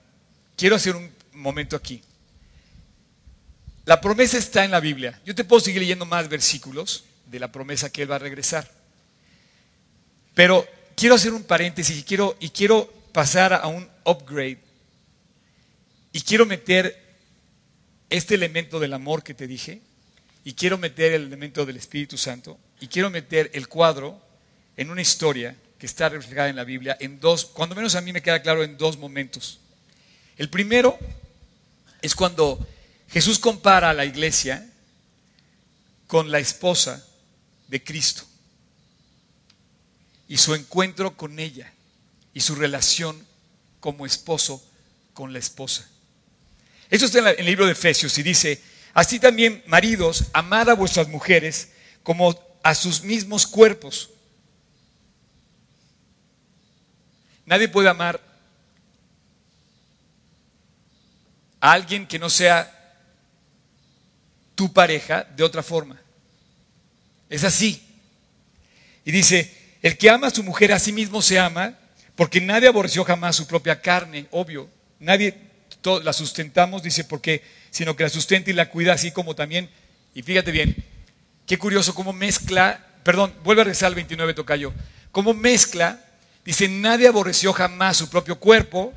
[0.54, 2.02] Quiero hacer un momento aquí.
[3.86, 5.18] La promesa está en la Biblia.
[5.24, 8.70] Yo te puedo seguir leyendo más versículos de la promesa que Él va a regresar.
[10.34, 14.67] Pero quiero hacer un paréntesis y quiero, y quiero pasar a un upgrade.
[16.12, 17.08] Y quiero meter
[18.10, 19.80] este elemento del amor que te dije.
[20.44, 22.58] Y quiero meter el elemento del Espíritu Santo.
[22.80, 24.20] Y quiero meter el cuadro
[24.76, 28.12] en una historia que está reflejada en la Biblia en dos, cuando menos a mí
[28.12, 29.60] me queda claro en dos momentos.
[30.36, 30.98] El primero
[32.02, 32.66] es cuando
[33.08, 34.68] Jesús compara a la iglesia
[36.06, 37.06] con la esposa
[37.68, 38.24] de Cristo
[40.28, 41.72] y su encuentro con ella
[42.34, 43.26] y su relación
[43.80, 44.62] como esposo
[45.14, 45.88] con la esposa.
[46.90, 48.60] Eso está en, el libro de Efesios y dice,
[48.94, 51.70] así también maridos, amad a vuestras mujeres
[52.02, 54.10] como a sus mismos cuerpos.
[57.44, 58.20] Nadie puede amar
[61.60, 62.74] a alguien que no sea
[64.54, 66.00] tu pareja de otra forma.
[67.28, 67.82] Es así.
[69.04, 71.78] Y dice, el que ama a su mujer a sí mismo se ama,
[72.16, 74.68] porque nadie aborreció jamás su propia carne, obvio.
[74.98, 75.47] Nadie
[76.02, 79.70] la sustentamos, dice, porque, sino que la sustenta y la cuida así como también.
[80.14, 80.76] Y fíjate bien,
[81.46, 84.72] qué curioso cómo mezcla, perdón, vuelve a rezar el 29 tocayo,
[85.12, 86.04] cómo mezcla
[86.48, 88.94] Dice, nadie aborreció jamás su propio cuerpo,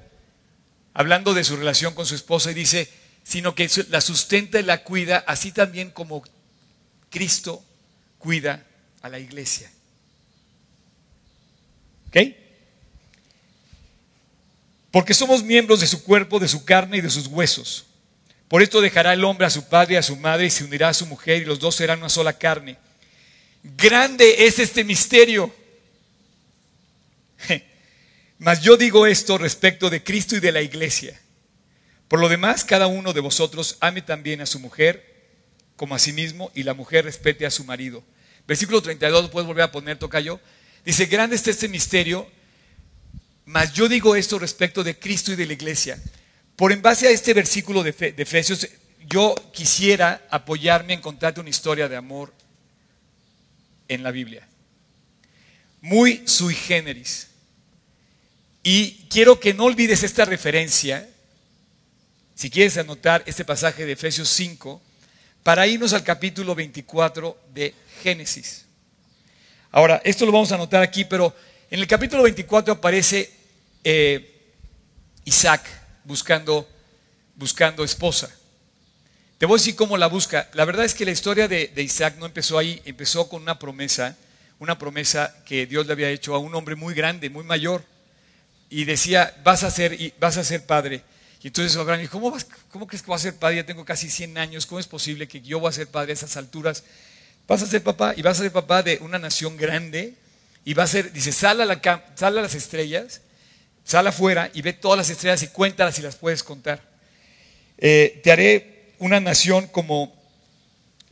[0.93, 2.89] hablando de su relación con su esposa, y dice,
[3.25, 6.23] sino que la sustenta y la cuida, así también como
[7.09, 7.61] Cristo
[8.19, 8.65] cuida
[9.01, 9.69] a la iglesia.
[12.07, 12.17] ¿Ok?
[14.91, 17.85] Porque somos miembros de su cuerpo, de su carne y de sus huesos.
[18.47, 20.89] Por esto dejará el hombre a su padre y a su madre y se unirá
[20.89, 22.77] a su mujer y los dos serán una sola carne.
[23.63, 25.53] Grande es este misterio.
[28.37, 31.17] Mas yo digo esto respecto de Cristo y de la iglesia.
[32.09, 35.11] Por lo demás, cada uno de vosotros ame también a su mujer
[35.77, 38.03] como a sí mismo y la mujer respete a su marido.
[38.47, 40.39] Versículo 32, puedes volver a poner, toca yo.
[40.83, 42.29] Dice, grande está este misterio,
[43.45, 46.01] mas yo digo esto respecto de Cristo y de la iglesia.
[46.55, 48.67] Por en base a este versículo de, de Efesios,
[49.07, 52.33] yo quisiera apoyarme en contarte una historia de amor
[53.87, 54.47] en la Biblia.
[55.81, 57.27] Muy sui generis.
[58.63, 61.09] Y quiero que no olvides esta referencia,
[62.35, 64.81] si quieres anotar este pasaje de Efesios 5,
[65.43, 67.73] para irnos al capítulo 24 de
[68.03, 68.65] Génesis.
[69.71, 71.35] Ahora, esto lo vamos a anotar aquí, pero
[71.71, 73.31] en el capítulo 24 aparece
[73.85, 74.53] eh,
[75.23, 75.65] Isaac
[76.03, 76.67] buscando,
[77.35, 78.29] buscando esposa.
[79.37, 80.49] Te voy a decir cómo la busca.
[80.53, 84.17] La verdad es que la historia de, Isaac no empezó ahí, empezó con una promesa,
[84.59, 87.85] una promesa que Dios le había hecho a un hombre muy grande, muy mayor,
[88.69, 91.01] y decía, vas a ser, vas a ser padre.
[91.41, 92.37] Y entonces Abraham dijo, ¿cómo,
[92.69, 93.55] ¿cómo crees que voy a ser padre?
[93.55, 96.15] Ya tengo casi 100 años, ¿cómo es posible que yo voy a ser padre a
[96.15, 96.83] esas alturas?
[97.47, 100.17] Vas a ser papá y vas a ser papá de una nación grande
[100.63, 103.21] y va a ser, dice, sal a, las estrellas,
[103.83, 106.81] sal afuera y ve todas las estrellas y cuéntalas si las puedes contar.
[107.77, 110.15] Eh, te haré una nación como,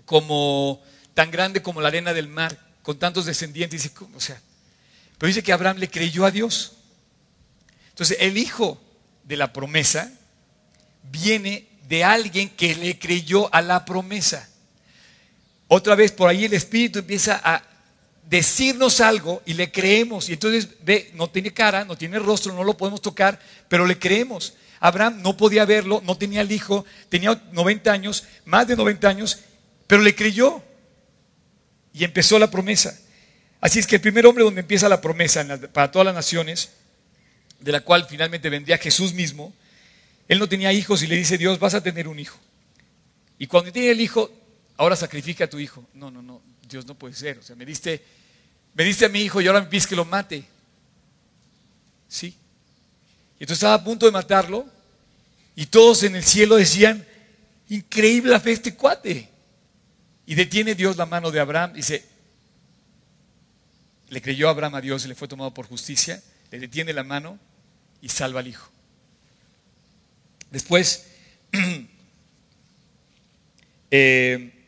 [0.06, 0.84] como
[1.16, 3.82] tan grande como la arena del mar, con tantos descendientes.
[3.82, 4.40] Dice, o sea,
[5.18, 6.74] pero dice que Abraham le creyó a Dios.
[7.90, 8.80] Entonces, el hijo
[9.24, 10.12] de la promesa
[11.04, 14.48] viene de alguien que le creyó a la promesa.
[15.68, 17.64] Otra vez por ahí el Espíritu empieza a
[18.30, 20.30] decirnos algo y le creemos.
[20.30, 23.98] Y entonces ve, no tiene cara, no tiene rostro, no lo podemos tocar, pero le
[23.98, 24.54] creemos.
[24.80, 29.40] Abraham no podía verlo, no tenía el hijo, tenía 90 años, más de 90 años,
[29.88, 30.62] pero le creyó.
[31.92, 32.98] Y empezó la promesa.
[33.60, 36.70] Así es que el primer hombre donde empieza la promesa para todas las naciones,
[37.60, 39.54] de la cual finalmente vendría Jesús mismo,
[40.30, 42.40] él no tenía hijos y le dice Dios, vas a tener un hijo.
[43.40, 44.32] Y cuando tiene el hijo,
[44.78, 45.84] ahora sacrifica a tu hijo.
[45.94, 47.40] No, no, no, Dios no puede ser.
[47.40, 48.02] O sea, me diste,
[48.80, 50.46] me diste a mi hijo y ahora me pides que lo mate.
[52.08, 52.28] Sí.
[52.28, 54.66] Y entonces estaba a punto de matarlo
[55.54, 57.06] y todos en el cielo decían,
[57.68, 59.28] increíble la fe este cuate.
[60.26, 62.06] Y detiene Dios la mano de Abraham, dice,
[64.08, 67.38] le creyó Abraham a Dios y le fue tomado por justicia, le detiene la mano
[68.02, 68.72] y salva al hijo.
[70.52, 71.06] Después,
[73.92, 74.59] eh,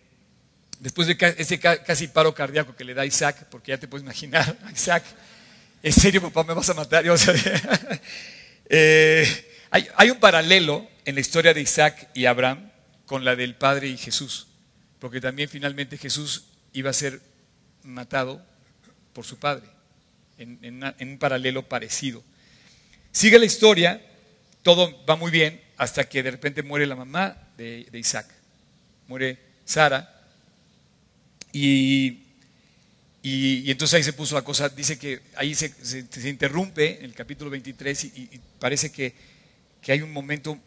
[0.81, 4.57] después de ese casi paro cardíaco que le da Isaac, porque ya te puedes imaginar,
[4.73, 5.03] Isaac,
[5.81, 7.05] ¿en serio papá me vas a matar?
[8.73, 9.27] Eh,
[9.69, 12.71] hay, hay, un paralelo en la historia de Isaac y Abraham
[13.05, 14.47] con la del Padre y Jesús,
[14.97, 17.19] porque también finalmente Jesús iba a ser
[17.83, 18.41] matado
[19.11, 19.67] por su Padre,
[20.37, 22.23] en un paralelo parecido.
[23.11, 24.01] Sigue la historia,
[24.63, 28.27] todo va muy bien, hasta que de repente muere la mamá de, Isaac,
[29.07, 30.10] muere Sara,
[31.53, 32.19] y,
[33.23, 35.73] y, entonces ahí se puso la cosa, dice que ahí se,
[36.27, 39.13] interrumpe en el capítulo 23 y, parece que,
[39.87, 40.57] hay un momento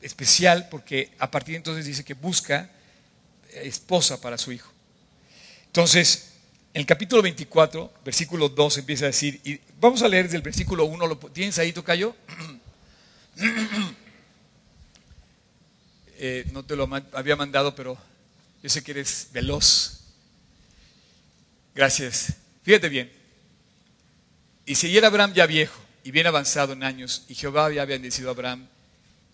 [0.00, 2.70] especial porque a partir de entonces dice que busca
[3.52, 4.70] esposa para su hijo.
[5.66, 6.32] Entonces,
[6.72, 10.42] en el capítulo 24, versículo 2 empieza a decir, y vamos a leer desde el
[10.42, 12.14] versículo 1, ¿lo tienes ahí, Tocayo?
[16.18, 17.98] Eh, no te lo había mandado, pero
[18.66, 20.00] yo sé que eres veloz.
[21.72, 22.34] Gracias.
[22.64, 23.12] Fíjate bien.
[24.64, 28.28] Y si era Abraham ya viejo y bien avanzado en años, y Jehová había bendecido
[28.28, 28.66] a Abraham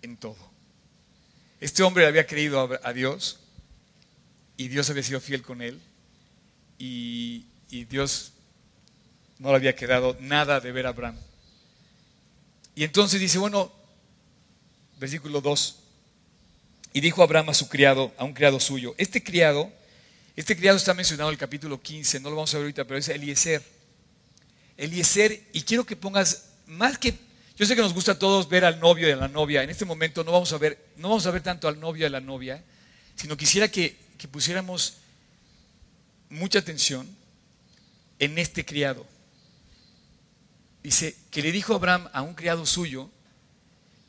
[0.02, 0.36] en todo.
[1.60, 3.38] Este hombre había creído a Dios
[4.58, 5.80] y Dios había sido fiel con él
[6.78, 8.32] y, y Dios
[9.38, 11.16] no le había quedado nada de ver a Abraham.
[12.74, 13.72] Y entonces dice, bueno,
[14.98, 15.81] versículo 2,
[16.92, 19.72] y dijo Abraham a su criado, a un criado suyo, este criado,
[20.36, 22.98] este criado está mencionado en el capítulo 15, no lo vamos a ver ahorita, pero
[22.98, 23.62] es Eliezer.
[24.76, 27.14] Eliezer, y quiero que pongas más que,
[27.56, 29.70] yo sé que nos gusta a todos ver al novio y a la novia, en
[29.70, 32.10] este momento no vamos a ver, no vamos a ver tanto al novio y a
[32.10, 32.62] la novia,
[33.16, 34.98] sino quisiera que, que pusiéramos
[36.28, 37.08] mucha atención
[38.18, 39.06] en este criado.
[40.82, 43.10] dice que le dijo Abraham a un criado suyo,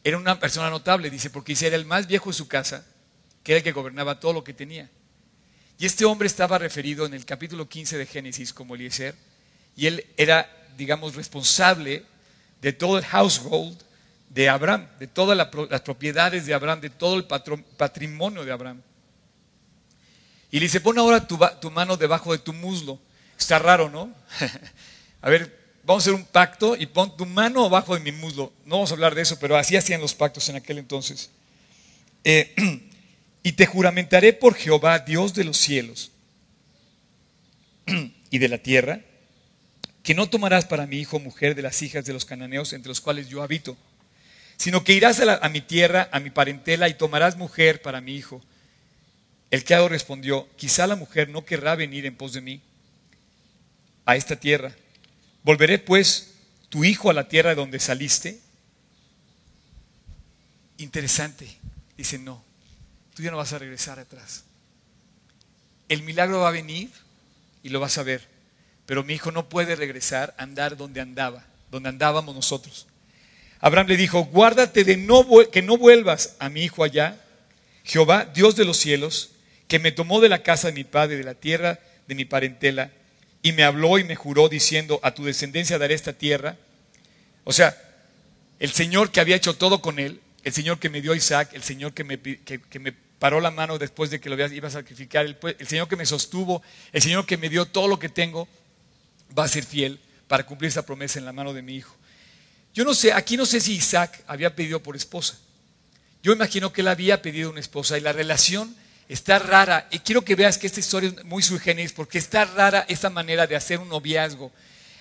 [0.04, 2.86] era una persona notable, dice, porque dice, era el más viejo de su casa,
[3.44, 4.90] que era el que gobernaba todo lo que tenía.
[5.80, 9.16] Y este hombre estaba referido en el capítulo 15 de Génesis como Eliezer,
[9.76, 12.04] y él era, digamos, responsable
[12.62, 13.82] de todo el household
[14.30, 18.82] de Abraham, de todas las propiedades de Abraham, de todo el patrimonio de Abraham.
[20.52, 23.00] Y le dice, pon ahora tu, tu mano debajo de tu muslo.
[23.38, 24.14] Está raro, ¿no?
[25.22, 28.54] a ver, vamos a hacer un pacto y pon tu mano abajo de mi muslo.
[28.66, 31.30] No vamos a hablar de eso, pero así hacían los pactos en aquel entonces.
[32.24, 32.54] Eh,
[33.44, 36.12] y te juramentaré por Jehová, Dios de los cielos
[38.30, 39.02] y de la tierra,
[40.02, 43.02] que no tomarás para mi hijo mujer de las hijas de los cananeos entre los
[43.02, 43.78] cuales yo habito,
[44.58, 48.42] sino que irás a, mi tierra, a mi parentela, y tomarás mujer para mi hijo.
[49.52, 52.62] El criado respondió, quizá la mujer no querrá venir en pos de mí
[54.06, 54.74] a esta tierra.
[55.44, 56.36] ¿Volveré pues
[56.70, 58.40] tu hijo a la tierra de donde saliste?
[60.78, 61.48] Interesante.
[61.98, 62.44] Dice, no,
[63.16, 64.44] tú ya no vas a regresar atrás.
[65.90, 66.90] El milagro va a venir
[67.62, 68.28] y lo vas a ver.
[68.86, 72.88] Pero mi hijo no puede regresar a andar donde andaba, donde andábamos nosotros.
[73.60, 77.22] Abraham le dijo, guárdate de no, que no vuelvas a mi hijo allá.
[77.84, 79.32] Jehová, Dios de los cielos,
[79.68, 82.92] que me tomó de la casa de mi padre, de la tierra de mi parentela,
[83.44, 86.58] y me habló y me juró diciendo, a tu descendencia daré esta tierra.
[87.44, 87.78] O sea,
[88.60, 91.62] el Señor que había hecho todo con él, el Señor que me dio Isaac, el
[91.62, 95.26] Señor que me, que me paró la mano después de que lo iba a sacrificar,
[95.26, 98.48] el, el Señor que me sostuvo, el Señor que me dio todo lo que tengo,
[99.38, 101.96] va a ser fiel para cumplir esa promesa en la mano de mi hijo.
[102.74, 105.38] Yo no sé, aquí no sé si Isaac había pedido por esposa.
[106.24, 108.76] Yo imagino que él había pedido una esposa y la relación
[109.08, 109.88] está rara.
[109.92, 111.60] Y quiero que veas que esta historia es muy sui
[111.96, 114.52] porque está rara esa manera de hacer un noviazgo.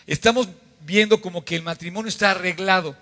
[0.07, 0.49] Estamos
[0.81, 2.97] viendo como que el matrimonio está arreglado.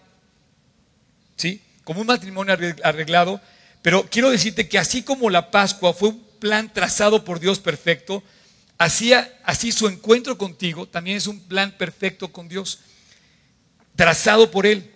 [1.37, 1.63] ¿Sí?
[1.85, 3.41] Como un matrimonio arreglado.
[3.83, 8.23] Pero quiero decirte que así como la Pascua fue un plan trazado por Dios perfecto,
[8.81, 9.13] Así,
[9.45, 12.79] así su encuentro contigo también es un plan perfecto con Dios,
[13.95, 14.91] trazado por Él.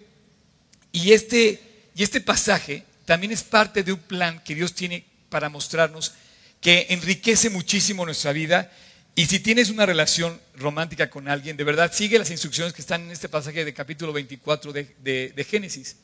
[0.90, 1.60] Y este,
[1.94, 6.12] y este pasaje también es parte de un plan que Dios tiene para mostrarnos
[6.60, 8.70] que enriquece muchísimo nuestra vida.
[9.16, 13.02] Y si tienes una relación romántica con alguien, de verdad, sigue las instrucciones que están
[13.02, 14.94] en este pasaje de capítulo 24 de,
[15.34, 15.96] de Génesis.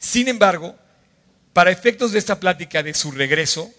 [0.00, 0.74] Sin embargo,
[1.52, 3.72] para efectos de esta plática de su regreso,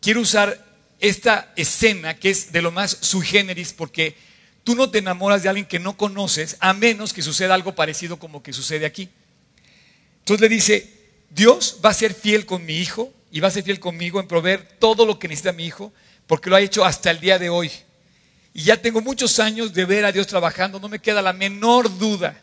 [0.00, 0.64] quiero usar
[0.98, 4.16] esta escena que es de lo más sui generis porque
[4.64, 8.18] tú no te enamoras de alguien que no conoces a menos que suceda algo parecido
[8.18, 9.10] como que sucede aquí.
[10.20, 10.90] Entonces le dice,
[11.28, 14.28] Dios va a ser fiel con mi hijo y va a ser fiel conmigo en
[14.28, 15.92] proveer todo lo que necesita mi hijo
[16.26, 17.70] porque lo ha hecho hasta el día de hoy.
[18.54, 21.98] Y ya tengo muchos años de ver a Dios trabajando, no me queda la menor
[21.98, 22.38] duda.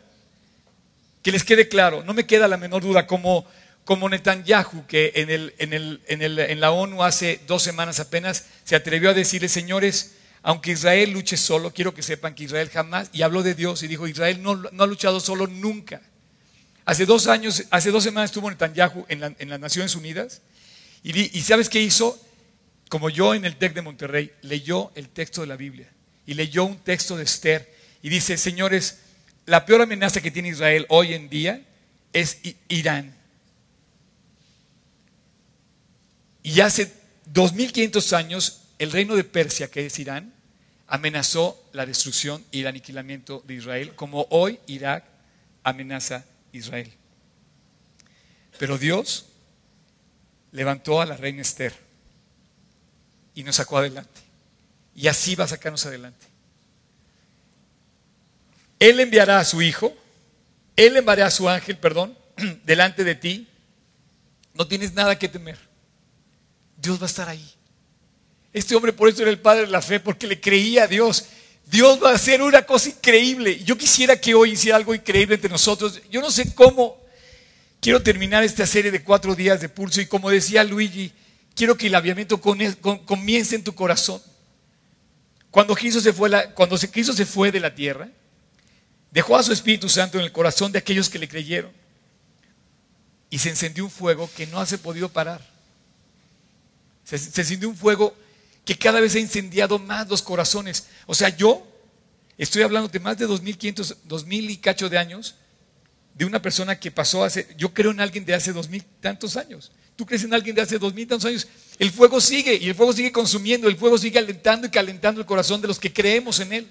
[1.22, 3.46] Que les quede claro, no me queda la menor duda como
[3.84, 7.98] como Netanyahu, que en, el, en, el, en, el, en, la ONU hace dos semanas
[7.98, 12.70] apenas se atrevió a decirle, señores, aunque Israel luche solo, quiero que sepan que Israel
[12.72, 16.02] jamás, y habló de Dios y dijo, Israel no, no ha luchado solo nunca.
[16.84, 20.42] Hace dos años, hace dos semanas estuvo Netanyahu en, la, en las Naciones Unidas,
[21.02, 22.20] y, ¿sabes qué hizo?
[22.88, 25.88] Como yo en el TEC de Monterrey, leyó el texto de la Biblia,
[26.26, 28.98] y leyó un texto de Esther, y dice, señores,
[29.46, 31.62] la peor amenaza que tiene Israel hoy en día
[32.12, 33.14] es Irán.
[36.42, 36.92] Y hace
[37.26, 40.32] 2500 años, el reino de Persia, que es Irán,
[40.86, 45.04] amenazó la destrucción y el aniquilamiento de Israel, como hoy Irak
[45.62, 46.92] amenaza Israel.
[48.58, 49.26] Pero Dios
[50.52, 51.72] levantó a la reina Esther
[53.34, 54.20] y nos sacó adelante.
[54.94, 56.26] Y así va a sacarnos adelante.
[58.78, 59.94] Él enviará a su hijo,
[60.76, 62.16] él enviará a su ángel, perdón,
[62.64, 63.48] delante de ti.
[64.54, 65.58] No tienes nada que temer.
[66.76, 67.54] Dios va a estar ahí.
[68.52, 71.26] Este hombre por eso era el padre de la fe, porque le creía a Dios.
[71.66, 73.62] Dios va a hacer una cosa increíble.
[73.62, 76.00] Yo quisiera que hoy hiciera algo increíble entre nosotros.
[76.10, 77.00] Yo no sé cómo
[77.80, 81.12] quiero terminar esta serie de cuatro días de pulso y como decía Luigi,
[81.54, 84.20] quiero que el aviamiento comience en tu corazón.
[85.50, 86.30] Cuando Cristo se fue,
[87.12, 88.08] se fue de la tierra,
[89.10, 91.72] dejó a su Espíritu Santo en el corazón de aquellos que le creyeron
[93.30, 95.48] y se encendió un fuego que no se podido parar.
[97.04, 98.14] Se, se un fuego
[98.64, 100.86] que cada vez ha incendiado más los corazones.
[101.06, 101.66] O sea, yo
[102.38, 105.34] estoy hablando de más de 2.500, 2.000 y cacho de años,
[106.14, 109.72] de una persona que pasó hace, yo creo en alguien de hace 2.000 tantos años.
[109.96, 111.48] Tú crees en alguien de hace 2.000 tantos años.
[111.78, 115.26] El fuego sigue y el fuego sigue consumiendo, el fuego sigue alentando y calentando el
[115.26, 116.70] corazón de los que creemos en él.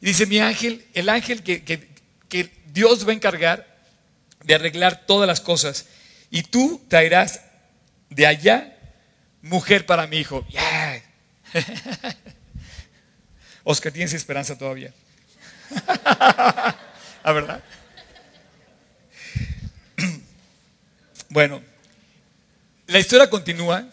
[0.00, 3.66] Y dice mi ángel, el ángel que, que Dios va a encargar
[4.44, 5.86] de arreglar todas las cosas.
[6.30, 7.40] Y tú traerás
[8.08, 8.76] de allá
[9.42, 10.46] mujer para mi hijo.
[10.48, 11.02] Yeah.
[13.64, 14.92] Oscar, tienes esperanza todavía.
[15.86, 16.74] ¿A
[17.22, 17.62] ¿Ah, verdad?
[21.32, 21.62] Bueno,
[22.88, 23.88] la historia continúa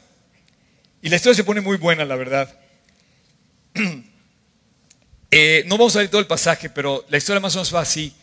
[1.04, 2.60] y la historia se pone muy buena, la verdad.
[5.30, 7.82] Eh, no vamos a ver todo el pasaje, pero la historia más o menos va
[7.82, 8.14] así.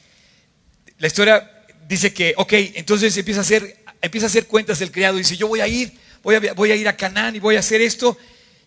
[0.96, 5.18] La historia dice que, ok, entonces empieza a hacer, empieza a hacer cuentas del criado.
[5.18, 5.92] Dice, yo voy a ir,
[6.22, 8.16] voy a, voy a ir a Canaán y voy a hacer esto.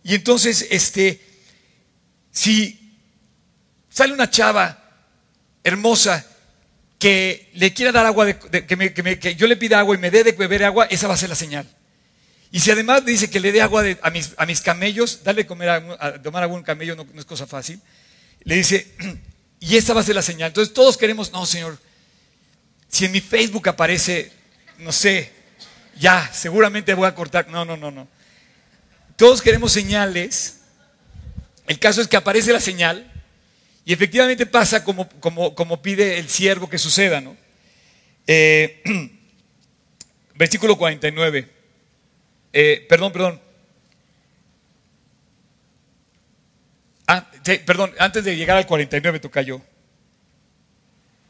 [0.04, 1.20] Y entonces, este,
[2.32, 2.96] si
[3.90, 4.84] sale una chava
[5.64, 6.24] hermosa
[7.00, 10.64] que le quiera dar agua, que, yo le pida agua y me dé de beber
[10.64, 11.68] agua, esa va a ser la señal.
[12.52, 15.70] Y si además dice que le dé agua a, mis, a, mis, camellos, darle comer
[15.70, 17.82] a, tomar agua a un camello no, es cosa fácil,
[18.44, 18.88] le dice,
[19.60, 20.48] y esa va a ser la señal.
[20.48, 21.78] Entonces todos queremos, no, Señor,
[22.88, 24.32] si en mi Facebook aparece,
[24.80, 25.32] no sé,
[26.00, 27.48] ya, seguramente voy a cortar.
[27.50, 28.08] No, no, no, no.
[29.16, 30.60] Todos queremos señales.
[31.68, 33.12] El caso es que aparece la señal
[33.88, 37.38] y efectivamente pasa como, como, pide el siervo que suceda, ¿no?
[38.28, 38.84] Eh,
[40.36, 41.50] versículo 49.
[42.52, 43.42] Eh, perdón, perdón.
[47.08, 47.32] Ah,
[47.66, 49.62] perdón, antes de llegar al 49 toca yo.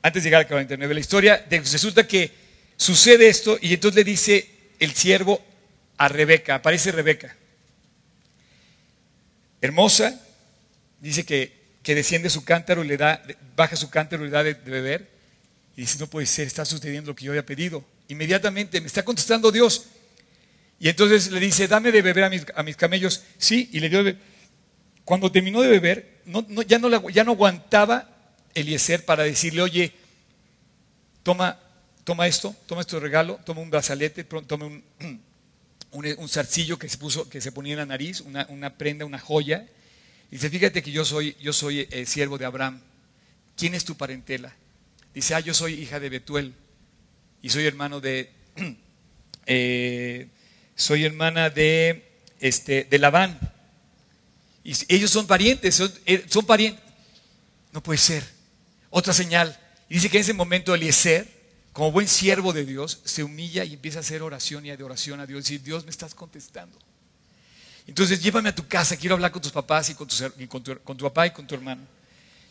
[0.02, 0.96] Antes de llegar al 49.
[0.96, 2.32] La historia, resulta que
[2.76, 4.50] sucede esto y entonces le dice
[4.80, 5.46] el siervo
[5.98, 7.38] a Rebeca, aparece Rebeca.
[9.62, 10.20] Hermosa,
[11.00, 11.57] dice que
[11.88, 13.24] que desciende su cántaro y le da,
[13.56, 15.08] baja su cántaro y le da de, beber.
[15.78, 17.82] Y dice, no puede ser, está sucediendo lo que yo había pedido.
[18.10, 19.86] Inmediatamente me está contestando Dios.
[20.82, 23.24] Y entonces le dice, dame de beber a mis, a mis camellos.
[23.38, 24.22] Sí, y le dio de beber.
[25.06, 28.10] Cuando terminó de beber, no, ya, no, ya no aguantaba
[28.54, 29.94] Eliezer para decirle, oye,
[31.24, 31.58] toma,
[32.04, 35.22] toma esto, toma este regalo, toma un brazalete, toma un,
[35.92, 39.20] un, zarcillo que se, puso, que se ponía en la nariz, una, una prenda, una
[39.20, 39.66] joya,
[40.30, 42.82] Dice, fíjate que yo soy, yo soy eh, siervo de Abraham.
[43.56, 44.54] ¿Quién es tu parentela?
[45.14, 46.54] Dice, ah, yo soy hija de Betuel
[47.42, 48.30] y soy hermano de,
[49.46, 50.28] eh,
[50.76, 53.40] soy hermana de, este, de Labán.
[54.64, 56.84] Y ellos son parientes, son, eh, son parientes.
[57.72, 58.24] No puede ser.
[58.90, 59.58] Otra señal.
[59.90, 61.26] Y dice que en ese momento Eliezer,
[61.72, 65.26] como buen siervo de Dios, se humilla y empieza a hacer oración y adoración a
[65.26, 65.50] Dios.
[65.52, 66.78] Y Dios me estás contestando.
[67.88, 71.32] Entonces, llévame a tu casa, quiero hablar con tus papás y con, tu, papá y
[71.32, 71.82] con tu hermano.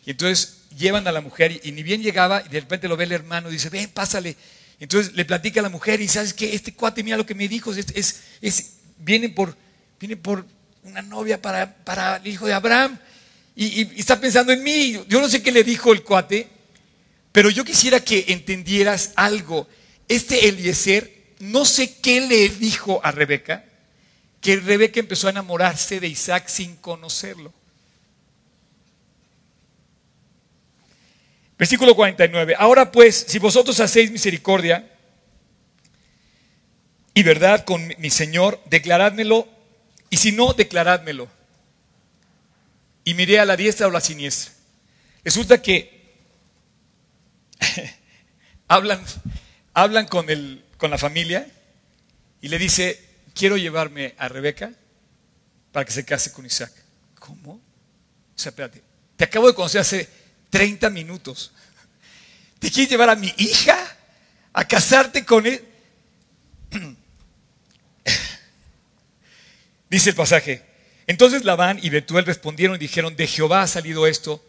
[0.05, 3.03] Y entonces llevan a la mujer y, ni bien llegaba y de repente lo ve
[3.03, 4.35] el hermano y dice, ven, pásale.
[4.79, 7.47] Entonces le platica a la mujer y sabes que este cuate, mira lo que me
[7.47, 9.55] dijo, es, es, viene, por,
[10.21, 10.45] por
[10.83, 12.97] una novia para, para el hijo de Abraham
[13.55, 14.99] y, y, está pensando en mí.
[15.07, 16.47] Yo no sé qué le dijo el cuate,
[17.31, 19.67] pero yo quisiera que entendieras algo.
[20.07, 23.65] Este Eliezer, no sé qué le dijo a Rebeca,
[24.47, 27.53] que Rebeca empezó a enamorarse de Isaac sin conocerlo.
[31.59, 32.55] Versículo 49.
[32.57, 34.89] Ahora pues, si vosotros hacéis misericordia
[37.13, 39.49] y verdad con mi Señor, declarádmelo,
[40.09, 41.27] y si no, declarádmelo.
[43.03, 44.53] Y miré a la diestra o a la siniestra.
[45.25, 46.23] Resulta que
[48.69, 49.03] hablan,
[49.73, 51.45] hablan con, el, con la familia
[52.39, 53.06] y le dice,
[53.37, 54.73] quiero llevarme a Rebeca
[55.71, 56.73] para que se case con Isaac.
[57.19, 57.53] ¿Cómo?
[57.53, 57.61] O
[58.35, 58.83] sea, espérate,
[59.15, 60.09] te acabo de conocer hace
[60.49, 61.51] 30 minutos.
[62.59, 63.77] ¿Te quieres llevar a mi hija
[64.53, 65.63] a casarte con él?
[69.89, 70.65] Dice el pasaje.
[71.05, 74.43] Entonces Labán y Betuel respondieron y dijeron, de Jehová ha salido esto,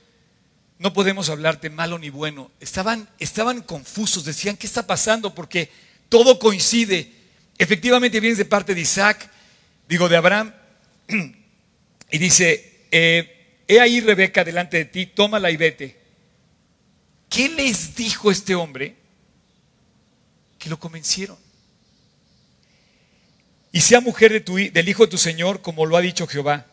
[0.79, 2.51] no podemos hablarte malo ni bueno.
[2.61, 5.35] Estaban, estaban confusos, decían, ¿qué está pasando?
[5.35, 5.71] Porque
[6.09, 7.18] todo coincide.
[7.59, 9.29] Efectivamente vienes de parte de Isaac,
[9.89, 10.55] digo de Abraham,
[12.11, 15.99] y dice, eh, he ahí Rebeca delante de ti, tómala y vete.
[17.29, 18.95] ¿Qué les dijo este hombre?
[20.59, 21.37] Que lo convencieron.
[23.73, 26.67] Y sea mujer del hijo de tu Señor, como lo ha dicho Jehová.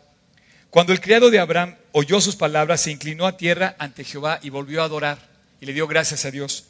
[0.70, 4.50] Cuando el criado de Abraham oyó sus palabras, se inclinó a tierra ante Jehová y
[4.50, 5.18] volvió a adorar.
[5.60, 6.66] Y le dio gracias a Dios.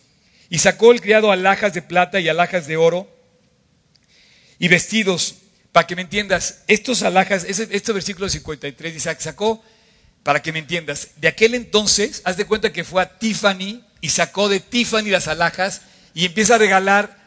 [0.49, 3.14] Y sacó el criado alhajas de plata y alhajas de oro
[4.59, 5.35] y vestidos.
[5.71, 9.63] Para que me entiendas, estos alhajas, este versículo 53 Isaac sacó,
[10.23, 14.09] para que me entiendas, de aquel entonces, haz de cuenta que fue a Tiffany y
[14.09, 15.81] sacó de Tiffany las alhajas
[16.13, 17.25] y empieza a regalar.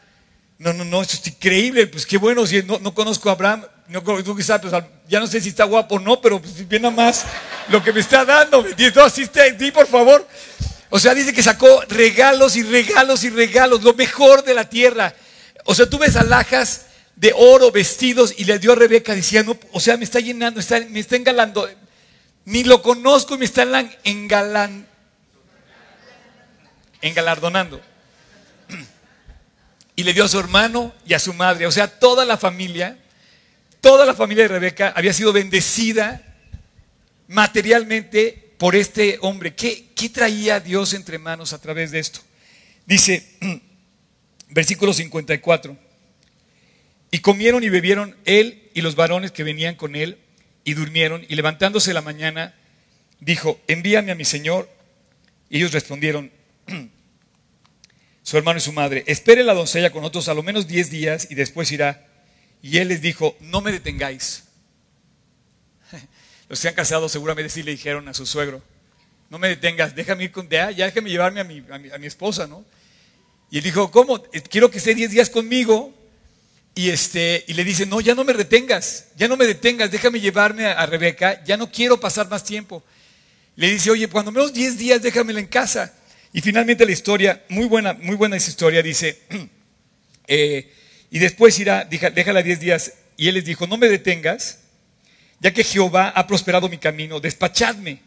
[0.58, 3.64] No, no, no, esto es increíble, pues qué bueno, si no, no conozco a Abraham,
[3.88, 4.72] no, tú quizás, pues,
[5.08, 7.24] ya no sé si está guapo o no, pero pues, bien nada más
[7.68, 9.02] lo que me está dando, ¿me entiendes?
[9.02, 10.26] Así di por favor.
[10.90, 15.14] O sea, dice que sacó regalos y regalos y regalos, lo mejor de la tierra.
[15.64, 16.86] O sea, tú ves alhajas
[17.18, 20.60] de oro, vestidos, y le dio a Rebeca diciendo, o sea, me está llenando,
[20.90, 21.68] me está engalando.
[22.44, 23.64] Ni lo conozco y me está
[24.04, 24.86] engalan,
[27.02, 27.80] engalardonando.
[29.96, 31.66] Y le dio a su hermano y a su madre.
[31.66, 32.96] O sea, toda la familia,
[33.80, 36.22] toda la familia de Rebeca había sido bendecida
[37.26, 39.56] materialmente por este hombre.
[39.56, 42.20] ¿Qué, qué traía Dios entre manos a través de esto?
[42.86, 43.26] Dice,
[44.50, 45.87] versículo 54.
[47.10, 50.18] Y comieron y bebieron él y los varones que venían con él
[50.64, 51.24] y durmieron.
[51.28, 52.54] Y levantándose la mañana,
[53.20, 54.68] dijo, envíame a mi señor.
[55.48, 56.30] Y ellos respondieron,
[58.22, 61.28] su hermano y su madre, espere la doncella con otros a lo menos diez días
[61.30, 62.06] y después irá.
[62.60, 64.44] Y él les dijo, no me detengáis.
[66.50, 68.62] Los que han casado seguramente sí le dijeron a su suegro,
[69.30, 72.64] no me detengas, déjame ir con, ya, déjame llevarme a mi, a mi, esposa, ¿no?
[73.50, 74.22] Y él dijo, ¿cómo?
[74.50, 75.97] Quiero que esté diez días conmigo
[76.78, 80.20] y, este, y le dice, no, ya no me retengas, ya no me detengas, déjame
[80.20, 82.84] llevarme a, Rebeca, ya no quiero pasar más tiempo.
[83.56, 85.92] Le dice, oye, cuando menos 10 días déjamela en casa.
[86.32, 89.18] Y finalmente la historia, muy buena, muy buena esa historia, dice,
[90.28, 90.72] eh,
[91.10, 92.92] y después irá, déjala 10 días.
[93.16, 94.60] Y él les dijo, no me detengas,
[95.40, 98.02] ya que Jehová ha prosperado mi camino, despachadme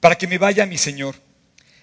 [0.00, 1.14] para que me vaya mi Señor.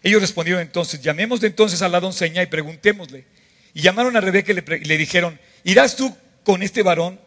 [0.04, 3.26] Ellos respondieron entonces, llamemos de entonces a la doncella y preguntémosle.
[3.74, 7.20] Y llamaron a Rebeca y le dijeron, ¿irás tú con este varón?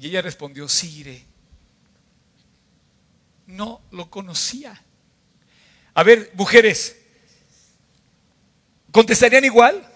[0.00, 1.24] Y ella respondió, sí iré.
[3.46, 4.80] No lo conocía.
[5.92, 6.96] A ver, mujeres,
[8.90, 9.86] ¿contestarían igual?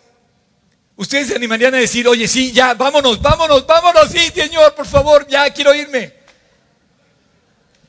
[0.96, 5.26] ¿Ustedes se animarían a decir, oye, sí, ya, vámonos, vámonos, vámonos, sí, Señor, por favor,
[5.26, 6.12] ya quiero irme?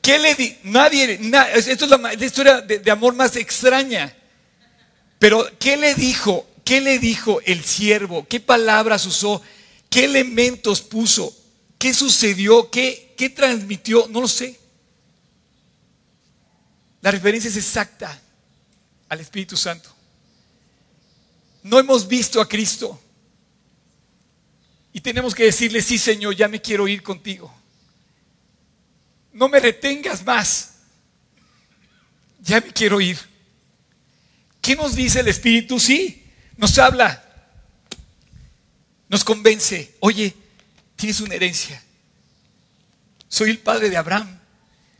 [0.02, 0.58] ¿Qué le di?
[0.64, 1.20] Nadie,
[1.56, 4.16] esto es la, historia de amor más extraña.
[5.20, 6.48] Pero, ¿qué le dijo?
[6.66, 8.28] ¿Qué le dijo el siervo?
[8.28, 9.42] ¿Qué palabras usó?
[9.88, 11.34] ¿Qué elementos puso?
[11.78, 12.72] ¿Qué sucedió?
[12.72, 14.08] ¿Qué, qué transmitió?
[14.10, 14.60] No lo sé.
[17.02, 18.20] La referencia es exacta
[19.08, 19.94] al Espíritu Santo.
[21.62, 23.00] No hemos visto a Cristo.
[24.92, 27.54] Y tenemos que decirle, sí Señor, ya me quiero ir contigo.
[29.32, 30.78] No me retengas más.
[32.42, 33.20] Ya me quiero ir.
[34.62, 35.80] ¿Qué nos dice el Espíritu?
[35.80, 36.25] Sí,
[36.58, 37.24] nos habla,
[39.10, 40.34] nos convence, oye,
[40.96, 41.82] tienes una herencia.
[43.28, 44.40] Soy el padre de Abraham,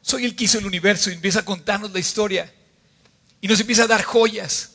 [0.02, 2.52] soy el que hizo el universo y empieza a contarnos la historia.
[3.42, 4.72] Y nos empieza a dar joyas.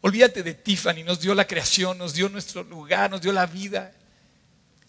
[0.00, 3.92] Olvídate de Tiffany, nos dio la creación, nos dio nuestro lugar, nos dio la vida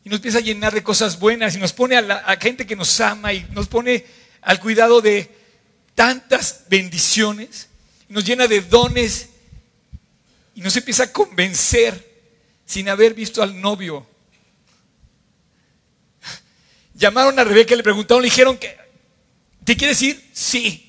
[0.04, 2.68] y nos empieza a llenar de cosas buenas y nos pone a, la, a gente
[2.68, 4.06] que nos ama y nos pone
[4.42, 5.36] al cuidado de
[5.96, 7.70] tantas bendiciones,
[8.08, 9.30] y nos llena de dones
[10.56, 12.16] y nos empieza a convencer
[12.66, 14.08] sin haber visto al novio.
[16.94, 18.76] Llamaron a Rebeca y le preguntaron, le dijeron que,
[19.66, 20.30] ¿te quieres ir?
[20.34, 20.82] Sí.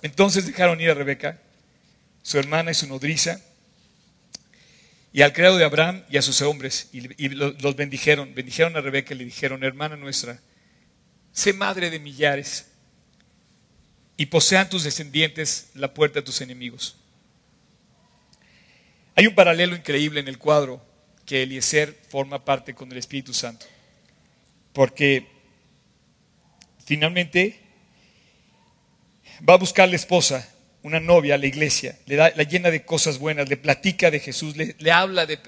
[0.00, 1.38] Entonces dejaron ir a Rebeca,
[2.22, 3.40] su hermana y su nodriza,
[5.12, 8.34] y al criado de Abraham y a sus hombres, y, los bendijeron.
[8.34, 10.40] Bendijeron a Rebeca y le dijeron, hermana nuestra,
[11.32, 12.67] sé madre de millares
[14.18, 16.96] y posean tus descendientes la puerta de tus enemigos.
[19.14, 20.84] Hay un paralelo increíble en el cuadro
[21.24, 23.64] que Eliezer forma parte con el Espíritu Santo.
[24.72, 25.28] Porque
[26.84, 27.60] finalmente
[29.48, 30.52] va a buscar la esposa,
[30.82, 34.18] una novia a la iglesia, le da, la llena de cosas buenas, le platica de
[34.18, 35.38] Jesús, le, habla de,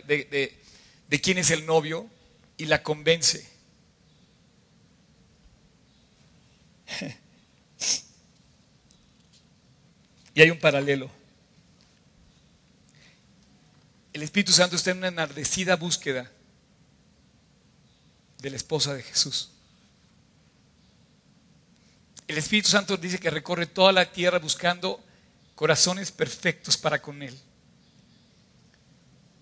[1.09, 2.09] de quién es el novio
[2.57, 3.45] y la convence.
[10.35, 11.11] Y hay un paralelo.
[14.13, 16.31] El Espíritu Santo está en una enardecida búsqueda
[18.39, 19.51] de la esposa de Jesús.
[22.27, 25.03] El Espíritu Santo dice que recorre toda la tierra buscando
[25.55, 27.37] corazones perfectos para con Él.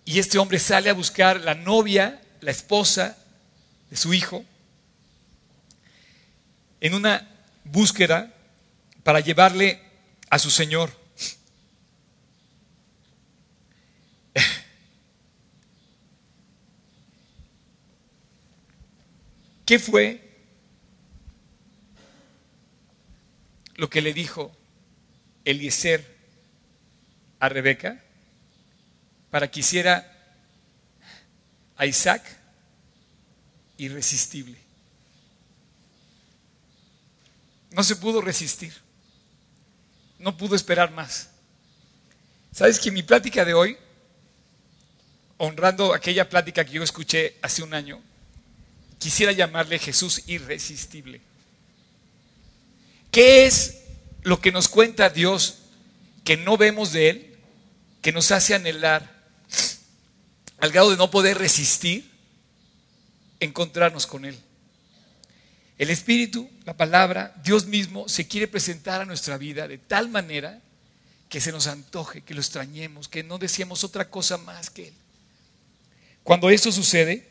[0.04, 3.16] Y este hombre sale a buscar la novia, la esposa
[3.90, 4.44] de su hijo,
[6.80, 7.28] en una
[7.64, 8.32] búsqueda
[9.02, 9.82] para llevarle
[10.30, 10.90] a su Señor.
[19.64, 20.22] ¿Qué fue
[23.76, 24.56] lo que le dijo
[25.44, 26.16] Eliezer
[27.38, 28.02] a Rebeca
[29.30, 30.10] para que hiciera
[31.76, 32.22] a Isaac
[33.76, 34.56] irresistible?
[37.72, 38.87] No se pudo resistir.
[40.18, 41.28] No pudo esperar más.
[42.52, 43.76] ¿Sabes que mi plática de hoy,
[45.36, 48.00] honrando aquella plática que yo escuché hace un año,
[48.98, 51.20] quisiera llamarle Jesús irresistible?
[53.10, 53.82] ¿Qué es
[54.22, 55.58] lo que nos cuenta Dios
[56.24, 57.36] que no vemos de Él,
[58.02, 59.18] que nos hace anhelar
[60.58, 62.10] al grado de no poder resistir
[63.40, 64.38] encontrarnos con Él?
[65.78, 70.60] El Espíritu, la palabra, Dios mismo se quiere presentar a nuestra vida de tal manera
[71.28, 74.94] que se nos antoje, que lo extrañemos, que no deseemos otra cosa más que Él.
[76.24, 77.28] Cuando eso sucede,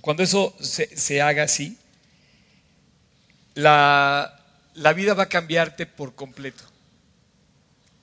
[0.00, 1.78] cuando eso se, haga así,
[3.54, 6.64] la, la vida va a cambiarte por completo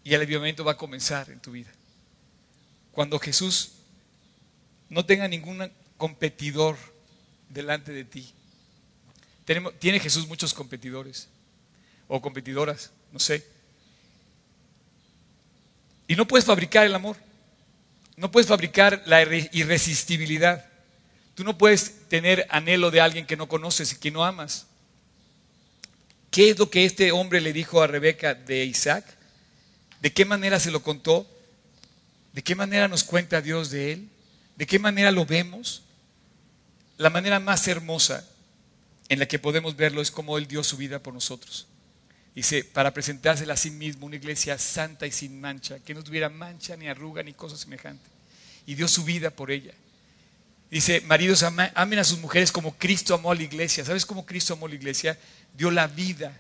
[0.03, 1.71] y el avivamiento va a comenzar en tu vida.
[2.91, 3.73] Cuando Jesús
[4.89, 6.77] no tenga ningún competidor
[7.49, 8.34] delante de ti.
[9.45, 11.27] Tiene Jesús muchos competidores
[12.07, 13.45] o competidoras, no sé.
[16.07, 17.17] Y no puedes fabricar el amor.
[18.17, 20.65] No puedes fabricar la irresistibilidad.
[21.35, 24.67] Tú no puedes tener anhelo de alguien que no conoces y que no amas.
[26.31, 29.05] ¿Qué es lo que este hombre le dijo a Rebeca de Isaac?
[30.01, 31.27] ¿De qué manera se lo contó?
[32.33, 34.09] ¿De qué manera nos cuenta Dios de él?
[34.55, 35.83] ¿De qué manera lo vemos?
[36.97, 38.25] La manera más hermosa
[39.09, 41.67] en la que podemos verlo es como Él dio su vida por nosotros.
[42.33, 46.29] Dice, para presentársela a sí mismo, una iglesia santa y sin mancha, que no tuviera
[46.29, 48.09] mancha ni arruga ni cosa semejante.
[48.65, 49.73] Y dio su vida por ella.
[50.69, 53.85] Dice, maridos, amen a sus mujeres como Cristo amó a la iglesia.
[53.85, 55.17] ¿Sabes cómo Cristo amó a la iglesia?
[55.55, 56.37] Dio la vida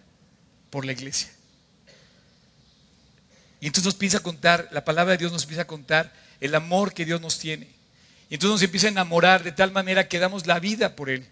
[0.69, 1.29] por la iglesia.
[3.61, 6.11] Y entonces nos empieza a contar, la palabra de Dios nos empieza a contar
[6.41, 7.69] el amor que Dios nos tiene.
[8.29, 11.25] Y entonces nos empieza a enamorar de tal manera que damos la vida por Él.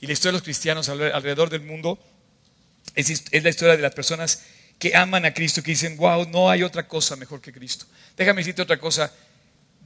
[0.00, 1.98] Y la historia de los cristianos alrededor del mundo
[2.94, 4.44] es, la historia de las personas
[4.78, 7.86] que aman a Cristo, que dicen, wow, no hay otra cosa mejor que Cristo.
[8.16, 9.12] Déjame decirte otra cosa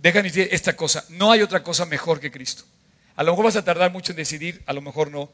[0.03, 2.65] déjame decir esta cosa, no hay otra cosa mejor que Cristo.
[3.15, 5.33] A lo mejor vas a tardar mucho en decidir, a lo mejor no,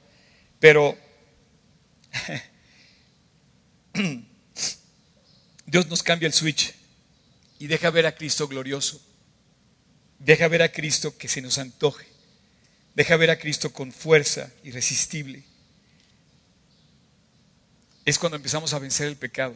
[0.60, 0.96] pero
[5.66, 6.74] Dios nos cambia el switch
[7.58, 9.00] y deja ver a Cristo glorioso.
[10.18, 12.07] Deja ver a Cristo que se nos antoje.
[12.98, 15.44] Deja ver a Cristo con fuerza irresistible.
[18.04, 19.54] Es cuando empezamos a vencer el pecado.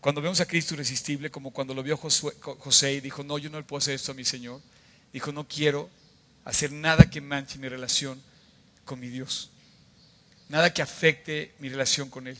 [0.00, 3.58] Cuando vemos a Cristo irresistible, como cuando lo vio José y dijo, no, yo no
[3.58, 4.60] le puedo hacer esto a mi Señor.
[5.12, 5.90] Dijo, no quiero
[6.44, 8.22] hacer nada que manche mi relación
[8.84, 9.50] con mi Dios.
[10.48, 12.38] Nada que afecte mi relación con Él.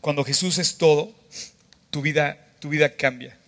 [0.00, 1.14] Cuando Jesús es todo,
[1.90, 3.38] tu vida, tu vida cambia.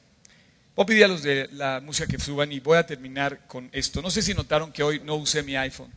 [0.79, 3.69] Voy a pedir a los de la música que suban y voy a terminar con
[3.73, 4.01] esto.
[4.01, 5.91] No sé si notaron que hoy no usé mi iPhone.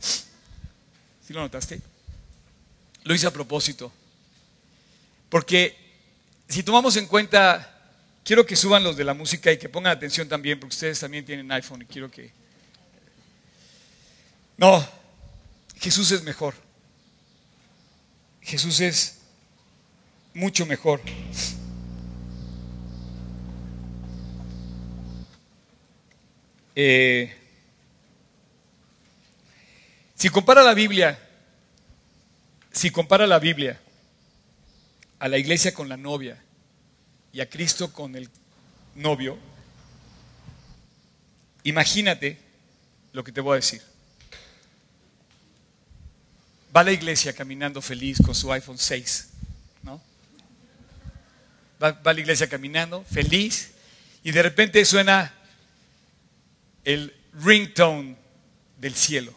[0.00, 1.78] ¿Sí lo notaste?
[3.02, 3.92] Lo hice a propósito.
[5.28, 5.76] Porque
[6.48, 7.70] si tomamos en cuenta,
[8.24, 11.26] quiero que suban los de la música y que pongan atención también, porque ustedes también
[11.26, 12.32] tienen iPhone y quiero que...
[14.56, 14.88] No,
[15.80, 16.54] Jesús es mejor.
[18.40, 19.18] Jesús es
[20.32, 21.02] mucho mejor.
[26.74, 27.32] Eh,
[30.14, 31.18] si compara la Biblia
[32.74, 33.80] si compara la Biblia
[35.20, 36.42] a la iglesia con la novia
[37.32, 38.28] y a Cristo con el
[38.96, 39.38] novio,
[41.62, 42.36] imagínate
[43.12, 43.80] lo que te voy a decir.
[46.76, 49.28] Va la iglesia caminando feliz con su iPhone 6,
[49.84, 50.02] ¿no?
[51.80, 53.70] Va, va la iglesia caminando feliz
[54.24, 55.32] y de repente suena
[56.84, 58.16] el ringtone
[58.78, 59.34] del cielo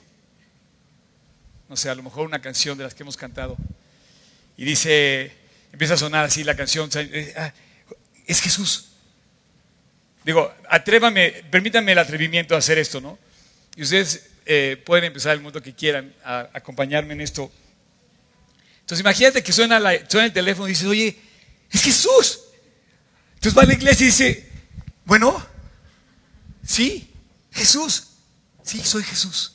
[1.70, 3.58] no sé, a lo mejor una canción de las que hemos cantado.
[4.56, 5.32] Y dice,
[5.72, 7.54] empieza a sonar así la canción, eh, ah,
[8.26, 8.90] es Jesús.
[10.24, 13.18] Digo, atrévame, permítanme el atrevimiento de hacer esto, ¿no?
[13.76, 17.52] Y ustedes eh, pueden empezar el mundo que quieran a, acompañarme en esto.
[18.82, 21.18] Entonces imagínate que suena, suena el teléfono y dices, oye,
[21.70, 22.40] es Jesús.
[23.36, 24.50] Entonces va a la iglesia y dice,
[25.06, 25.46] bueno,
[26.66, 27.10] sí,
[27.58, 28.04] Jesús.
[28.64, 29.54] Sí, soy Jesús.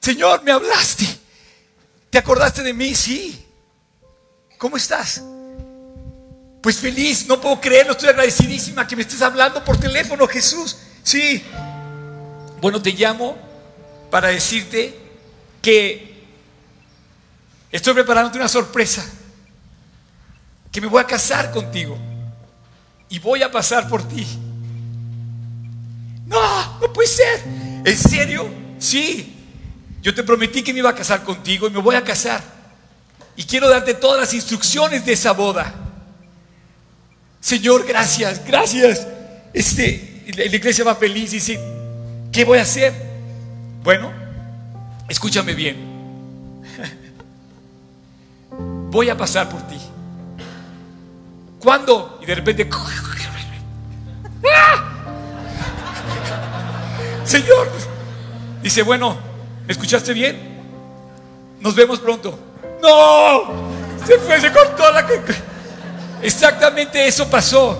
[0.00, 1.06] Señor, me hablaste.
[2.10, 2.94] ¿Te acordaste de mí?
[2.94, 3.46] Sí.
[4.58, 5.22] ¿Cómo estás?
[6.62, 10.76] Pues feliz, no puedo creerlo, estoy agradecidísima que me estés hablando por teléfono, Jesús.
[11.02, 11.42] Sí.
[12.60, 13.38] Bueno, te llamo
[14.10, 14.94] para decirte
[15.62, 16.24] que
[17.72, 19.02] estoy preparándote una sorpresa.
[20.70, 21.98] Que me voy a casar contigo
[23.08, 24.26] y voy a pasar por ti.
[26.30, 27.42] No, no puede ser.
[27.84, 28.48] ¿En serio?
[28.78, 29.36] Sí.
[30.00, 32.40] Yo te prometí que me iba a casar contigo y me voy a casar.
[33.36, 35.74] Y quiero darte todas las instrucciones de esa boda.
[37.40, 39.06] Señor, gracias, gracias.
[39.52, 41.60] Este, la iglesia va feliz y dice,
[42.30, 42.94] ¿qué voy a hacer?
[43.82, 44.12] Bueno,
[45.08, 45.90] escúchame bien.
[48.90, 49.78] Voy a pasar por ti.
[51.60, 52.18] ¿Cuándo?
[52.22, 52.68] Y de repente...
[54.52, 54.89] ¡Ah!
[57.24, 57.68] Señor,
[58.62, 59.16] dice, bueno,
[59.66, 60.38] ¿me escuchaste bien?
[61.60, 62.38] Nos vemos pronto.
[62.82, 63.42] No,
[64.06, 65.06] se fue, se cortó la...
[66.22, 67.78] Exactamente eso pasó.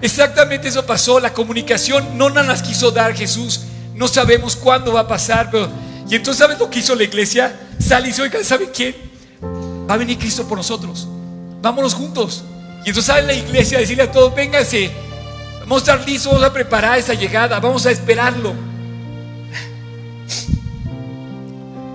[0.00, 1.20] Exactamente eso pasó.
[1.20, 3.62] La comunicación no nos las quiso dar Jesús.
[3.94, 5.50] No sabemos cuándo va a pasar.
[5.50, 5.68] Pero...
[6.08, 7.58] Y entonces, ¿sabes lo que hizo la iglesia?
[7.78, 8.94] Sale y dice, oiga, ¿sabe quién?
[9.88, 11.08] Va a venir Cristo por nosotros.
[11.62, 12.44] Vámonos juntos.
[12.84, 14.90] Y entonces sale la iglesia a decirle a todos, vénganse.
[15.64, 18.52] Vamos a estar listos, vamos a preparar esa llegada, vamos a esperarlo.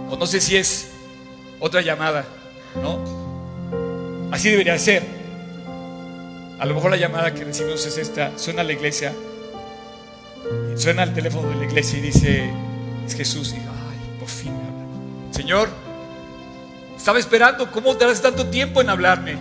[0.09, 0.89] O no sé si es
[1.59, 2.25] otra llamada,
[2.81, 4.29] ¿no?
[4.31, 5.03] Así debería ser.
[6.57, 8.35] A lo mejor la llamada que recibimos es esta.
[8.39, 9.13] Suena a la iglesia.
[10.75, 12.51] Suena al teléfono de la iglesia y dice,
[13.05, 13.53] es Jesús.
[13.53, 14.53] Y ay, por fin
[15.29, 15.69] Señor,
[16.97, 17.69] estaba esperando.
[17.71, 19.37] ¿Cómo tardas tanto tiempo en hablarme?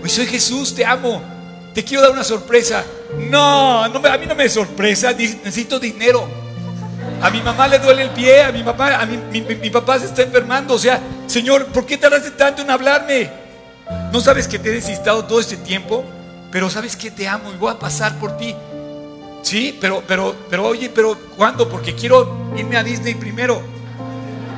[0.00, 1.39] Hoy soy Jesús, te amo.
[1.74, 2.84] Te quiero dar una sorpresa.
[3.30, 5.12] No, no a mí no me sorpresa.
[5.12, 6.28] Necesito dinero.
[7.22, 10.22] A mi mamá le duele el pie, a mi papá, a mi, papá se está
[10.22, 10.74] enfermando.
[10.74, 13.30] O sea, Señor, ¿por qué tardaste tanto en hablarme?
[14.12, 16.04] No sabes que te he necesitado todo este tiempo,
[16.50, 18.54] pero sabes que te amo y voy a pasar por ti.
[19.42, 21.68] Sí, pero, pero, pero oye, pero ¿cuándo?
[21.68, 23.62] Porque quiero irme a Disney primero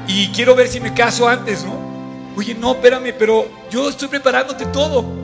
[0.06, 1.80] y quiero ver si me caso antes, ¿no?
[2.36, 5.21] Oye, no, espérame, pero yo estoy preparándote todo.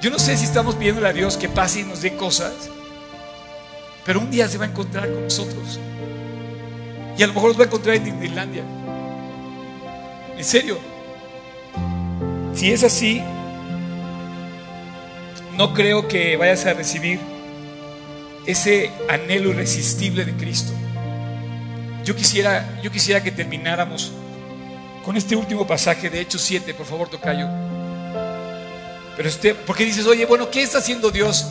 [0.00, 2.52] Yo no sé si estamos pidiéndole a Dios que pase y nos dé cosas,
[4.04, 5.78] pero un día se va a encontrar con nosotros.
[7.18, 8.64] Y a lo mejor nos va a encontrar en Disneylandia.
[10.38, 10.78] En serio.
[12.54, 13.22] Si es así,
[15.56, 17.20] no creo que vayas a recibir
[18.46, 20.72] ese anhelo irresistible de Cristo.
[22.04, 24.12] Yo quisiera, yo quisiera que termináramos
[25.04, 27.46] con este último pasaje de Hechos 7, por favor, Tocayo.
[29.20, 31.44] Pero usted, porque dices, oye, bueno, ¿qué está haciendo Dios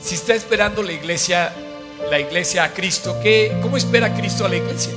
[0.00, 1.52] si está esperando la iglesia,
[2.10, 3.16] la iglesia a Cristo?
[3.22, 4.94] ¿Qué, ¿Cómo espera Cristo a la iglesia?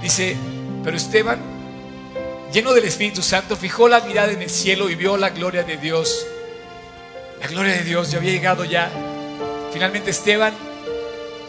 [0.00, 0.36] Dice,
[0.84, 1.40] pero Esteban
[2.52, 5.76] lleno del Espíritu Santo, fijó la mirada en el cielo y vio la gloria de
[5.76, 6.24] Dios.
[7.40, 8.92] La gloria de Dios ya había llegado ya.
[9.72, 10.54] Finalmente Esteban,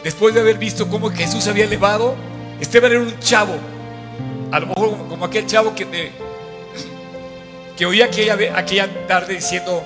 [0.03, 2.15] después de haber visto cómo Jesús había elevado,
[2.59, 3.53] Esteban era un chavo,
[4.51, 6.11] a lo mejor como, aquel chavo que,
[7.77, 9.83] que oía aquella, aquella tarde diciendo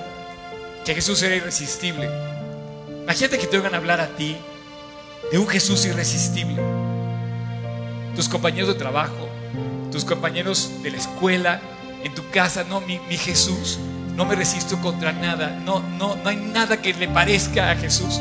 [0.84, 2.08] que Jesús era irresistible.
[3.02, 4.36] Imagínate que te oigan hablar a ti
[5.30, 6.62] de un Jesús irresistible.
[8.14, 9.28] Tus compañeros de trabajo,
[9.90, 11.60] tus compañeros de la escuela,
[12.04, 13.78] en tu casa, no, mi, Jesús,
[14.14, 18.20] no me resisto contra nada, no, no, no hay nada que le parezca a Jesús,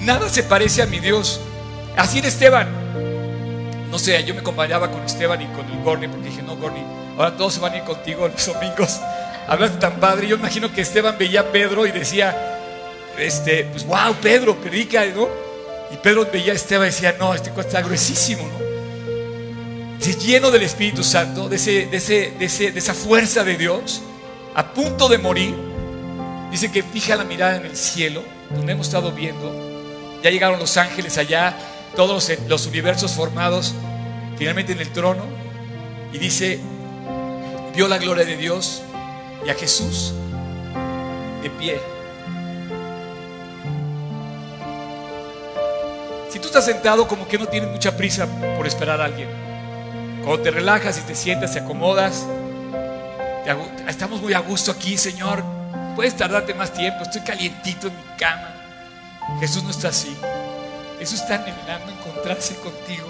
[0.00, 1.40] nada se parece a mi Dios.
[1.96, 2.68] Así era Esteban.
[3.90, 6.82] No sé, yo me comparaba con Esteban y con el Gorni, porque dije, no, Gorni,
[7.16, 9.00] ahora todos se van a ir contigo los domingos.
[9.46, 10.26] Hablas tan padre.
[10.26, 12.60] Yo imagino que Esteban veía a Pedro y decía,
[13.18, 15.28] este, pues wow, Pedro, predica, ¿no?
[15.90, 18.64] Y Pedro veía a Esteban y decía, no, este cuesta gruesísimo, ¿no?
[20.12, 24.02] lleno del Espíritu Santo, de, ese, de, de, esa fuerza de Dios,
[24.54, 25.54] a punto de morir,
[26.50, 30.76] dice que fija la mirada en el cielo, donde hemos estado viendo, ya llegaron los
[30.76, 31.56] ángeles allá,
[31.96, 33.74] todos los universos formados,
[34.36, 35.24] finalmente en el trono,
[36.12, 36.60] y dice,
[37.74, 38.82] vio la gloria de Dios
[39.44, 40.14] y a Jesús
[41.42, 41.80] de pie.
[46.30, 49.28] Si tú estás sentado como que no tienes mucha prisa por esperar a alguien,
[50.24, 52.26] cuando te relajas y te sientas, te acomodas,
[53.88, 55.44] estamos muy a gusto aquí, Señor.
[55.94, 58.54] Puedes tardarte más tiempo, estoy calientito en mi cama.
[59.40, 60.16] Jesús no está así.
[60.98, 63.08] Jesús está anhelando encontrarse contigo.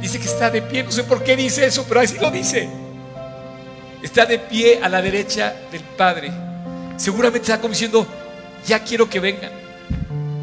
[0.00, 2.81] Dice que está de pie, no sé por qué dice eso, pero así lo dice.
[4.02, 6.32] Está de pie a la derecha del Padre.
[6.96, 8.06] Seguramente está como diciendo,
[8.66, 9.52] ya quiero que vengan.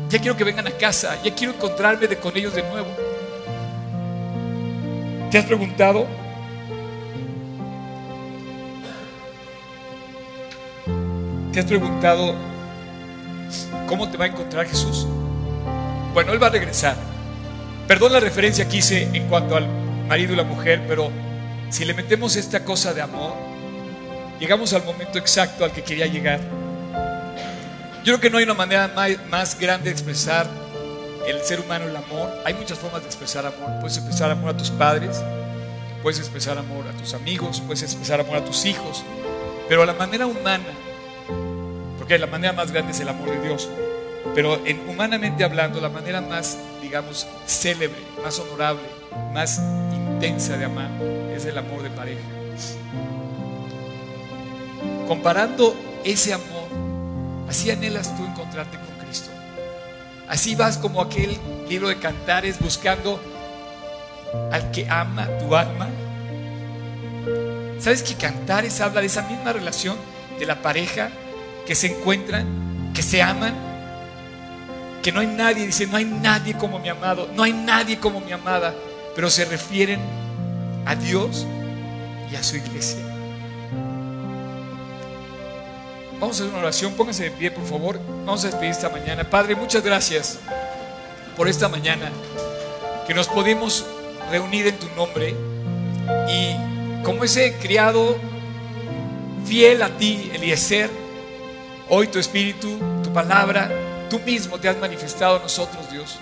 [0.09, 1.21] Ya quiero que vengan a casa.
[1.23, 2.87] Ya quiero encontrarme con ellos de nuevo.
[5.29, 6.07] ¿Te has preguntado?
[11.53, 12.33] ¿Te has preguntado
[13.87, 15.05] cómo te va a encontrar Jesús?
[16.13, 16.95] Bueno, Él va a regresar.
[17.87, 19.67] Perdón la referencia que hice en cuanto al
[20.07, 21.11] marido y la mujer, pero
[21.69, 23.48] si le metemos esta cosa de amor,
[24.39, 26.39] llegamos al momento exacto al que quería llegar.
[28.03, 28.87] Yo creo que no hay una manera
[29.29, 30.47] más, grande de expresar
[31.27, 32.31] el ser humano el amor.
[32.45, 33.79] Hay muchas formas de expresar amor.
[33.81, 35.21] Puedes expresar amor a tus padres,
[36.01, 39.03] puedes expresar amor a tus amigos, puedes expresar amor a tus hijos,
[39.67, 40.65] pero la manera humana,
[41.97, 43.69] porque la manera más grande es el amor de Dios,
[44.33, 48.83] pero en, humanamente hablando, la manera más, digamos, célebre, más honorable,
[49.33, 49.59] más
[49.93, 50.89] intensa de amar
[51.35, 52.38] es el amor de pareja.
[55.09, 56.69] Comparando ese amor,
[57.49, 59.31] así anhelas tú encontrarte con Cristo.
[60.27, 61.35] Así vas como aquel
[61.67, 63.19] libro de cantares buscando
[64.51, 65.89] al que ama tu alma.
[67.79, 69.97] ¿Sabes que cantares habla de esa misma relación
[70.37, 71.09] de la pareja
[71.65, 73.55] que se encuentran, que se aman?
[75.01, 78.21] Que no hay nadie, dice, no hay nadie como mi amado, no hay nadie como
[78.21, 78.75] mi amada,
[79.15, 80.01] pero se refieren
[80.85, 81.47] a Dios
[82.31, 83.08] y a su iglesia.
[86.19, 87.97] Vamos a hacer una oración, pónganse de pie, por favor.
[88.25, 89.29] Vamos a despedir esta mañana.
[89.29, 90.37] Padre, muchas gracias
[91.37, 92.11] por esta mañana
[93.07, 93.85] que nos pudimos
[94.29, 95.33] reunir en tu nombre
[96.27, 98.17] y como ese criado
[99.45, 100.89] fiel a ti, Eliezer,
[101.87, 103.71] hoy tu espíritu, tu palabra,
[104.09, 106.19] tú mismo te has manifestado a nosotros, Dios,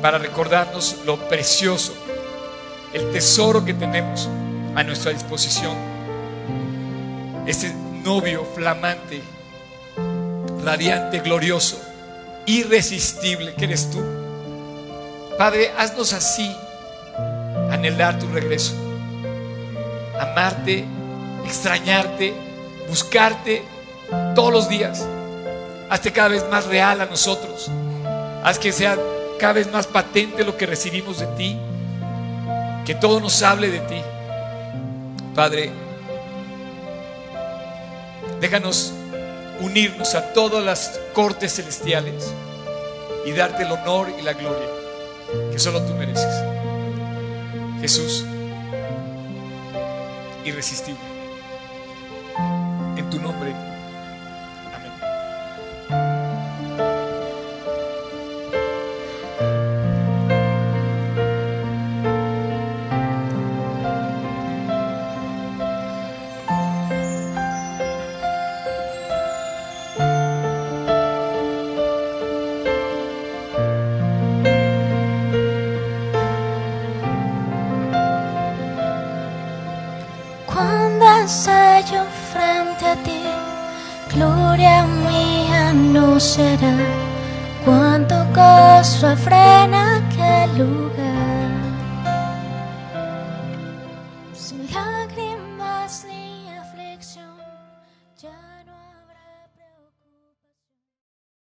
[0.00, 1.92] para recordarnos lo precioso,
[2.94, 4.30] el tesoro que tenemos
[4.74, 5.76] a nuestra disposición.
[7.46, 7.70] Este
[8.04, 9.22] novio flamante,
[10.64, 11.80] radiante, glorioso,
[12.46, 14.02] irresistible que eres tú.
[15.38, 16.54] Padre, haznos así,
[17.70, 18.74] anhelar tu regreso,
[20.18, 20.84] amarte,
[21.44, 22.34] extrañarte,
[22.88, 23.62] buscarte
[24.34, 25.06] todos los días.
[25.88, 27.70] Hazte cada vez más real a nosotros.
[28.44, 28.96] Haz que sea
[29.38, 31.58] cada vez más patente lo que recibimos de ti.
[32.84, 34.00] Que todo nos hable de ti.
[35.34, 35.70] Padre,
[38.40, 38.92] Déjanos
[39.60, 42.32] unirnos a todas las cortes celestiales
[43.26, 44.66] y darte el honor y la gloria
[45.52, 46.34] que solo tú mereces.
[47.80, 48.24] Jesús,
[50.44, 51.00] irresistible.
[52.96, 53.69] En tu nombre.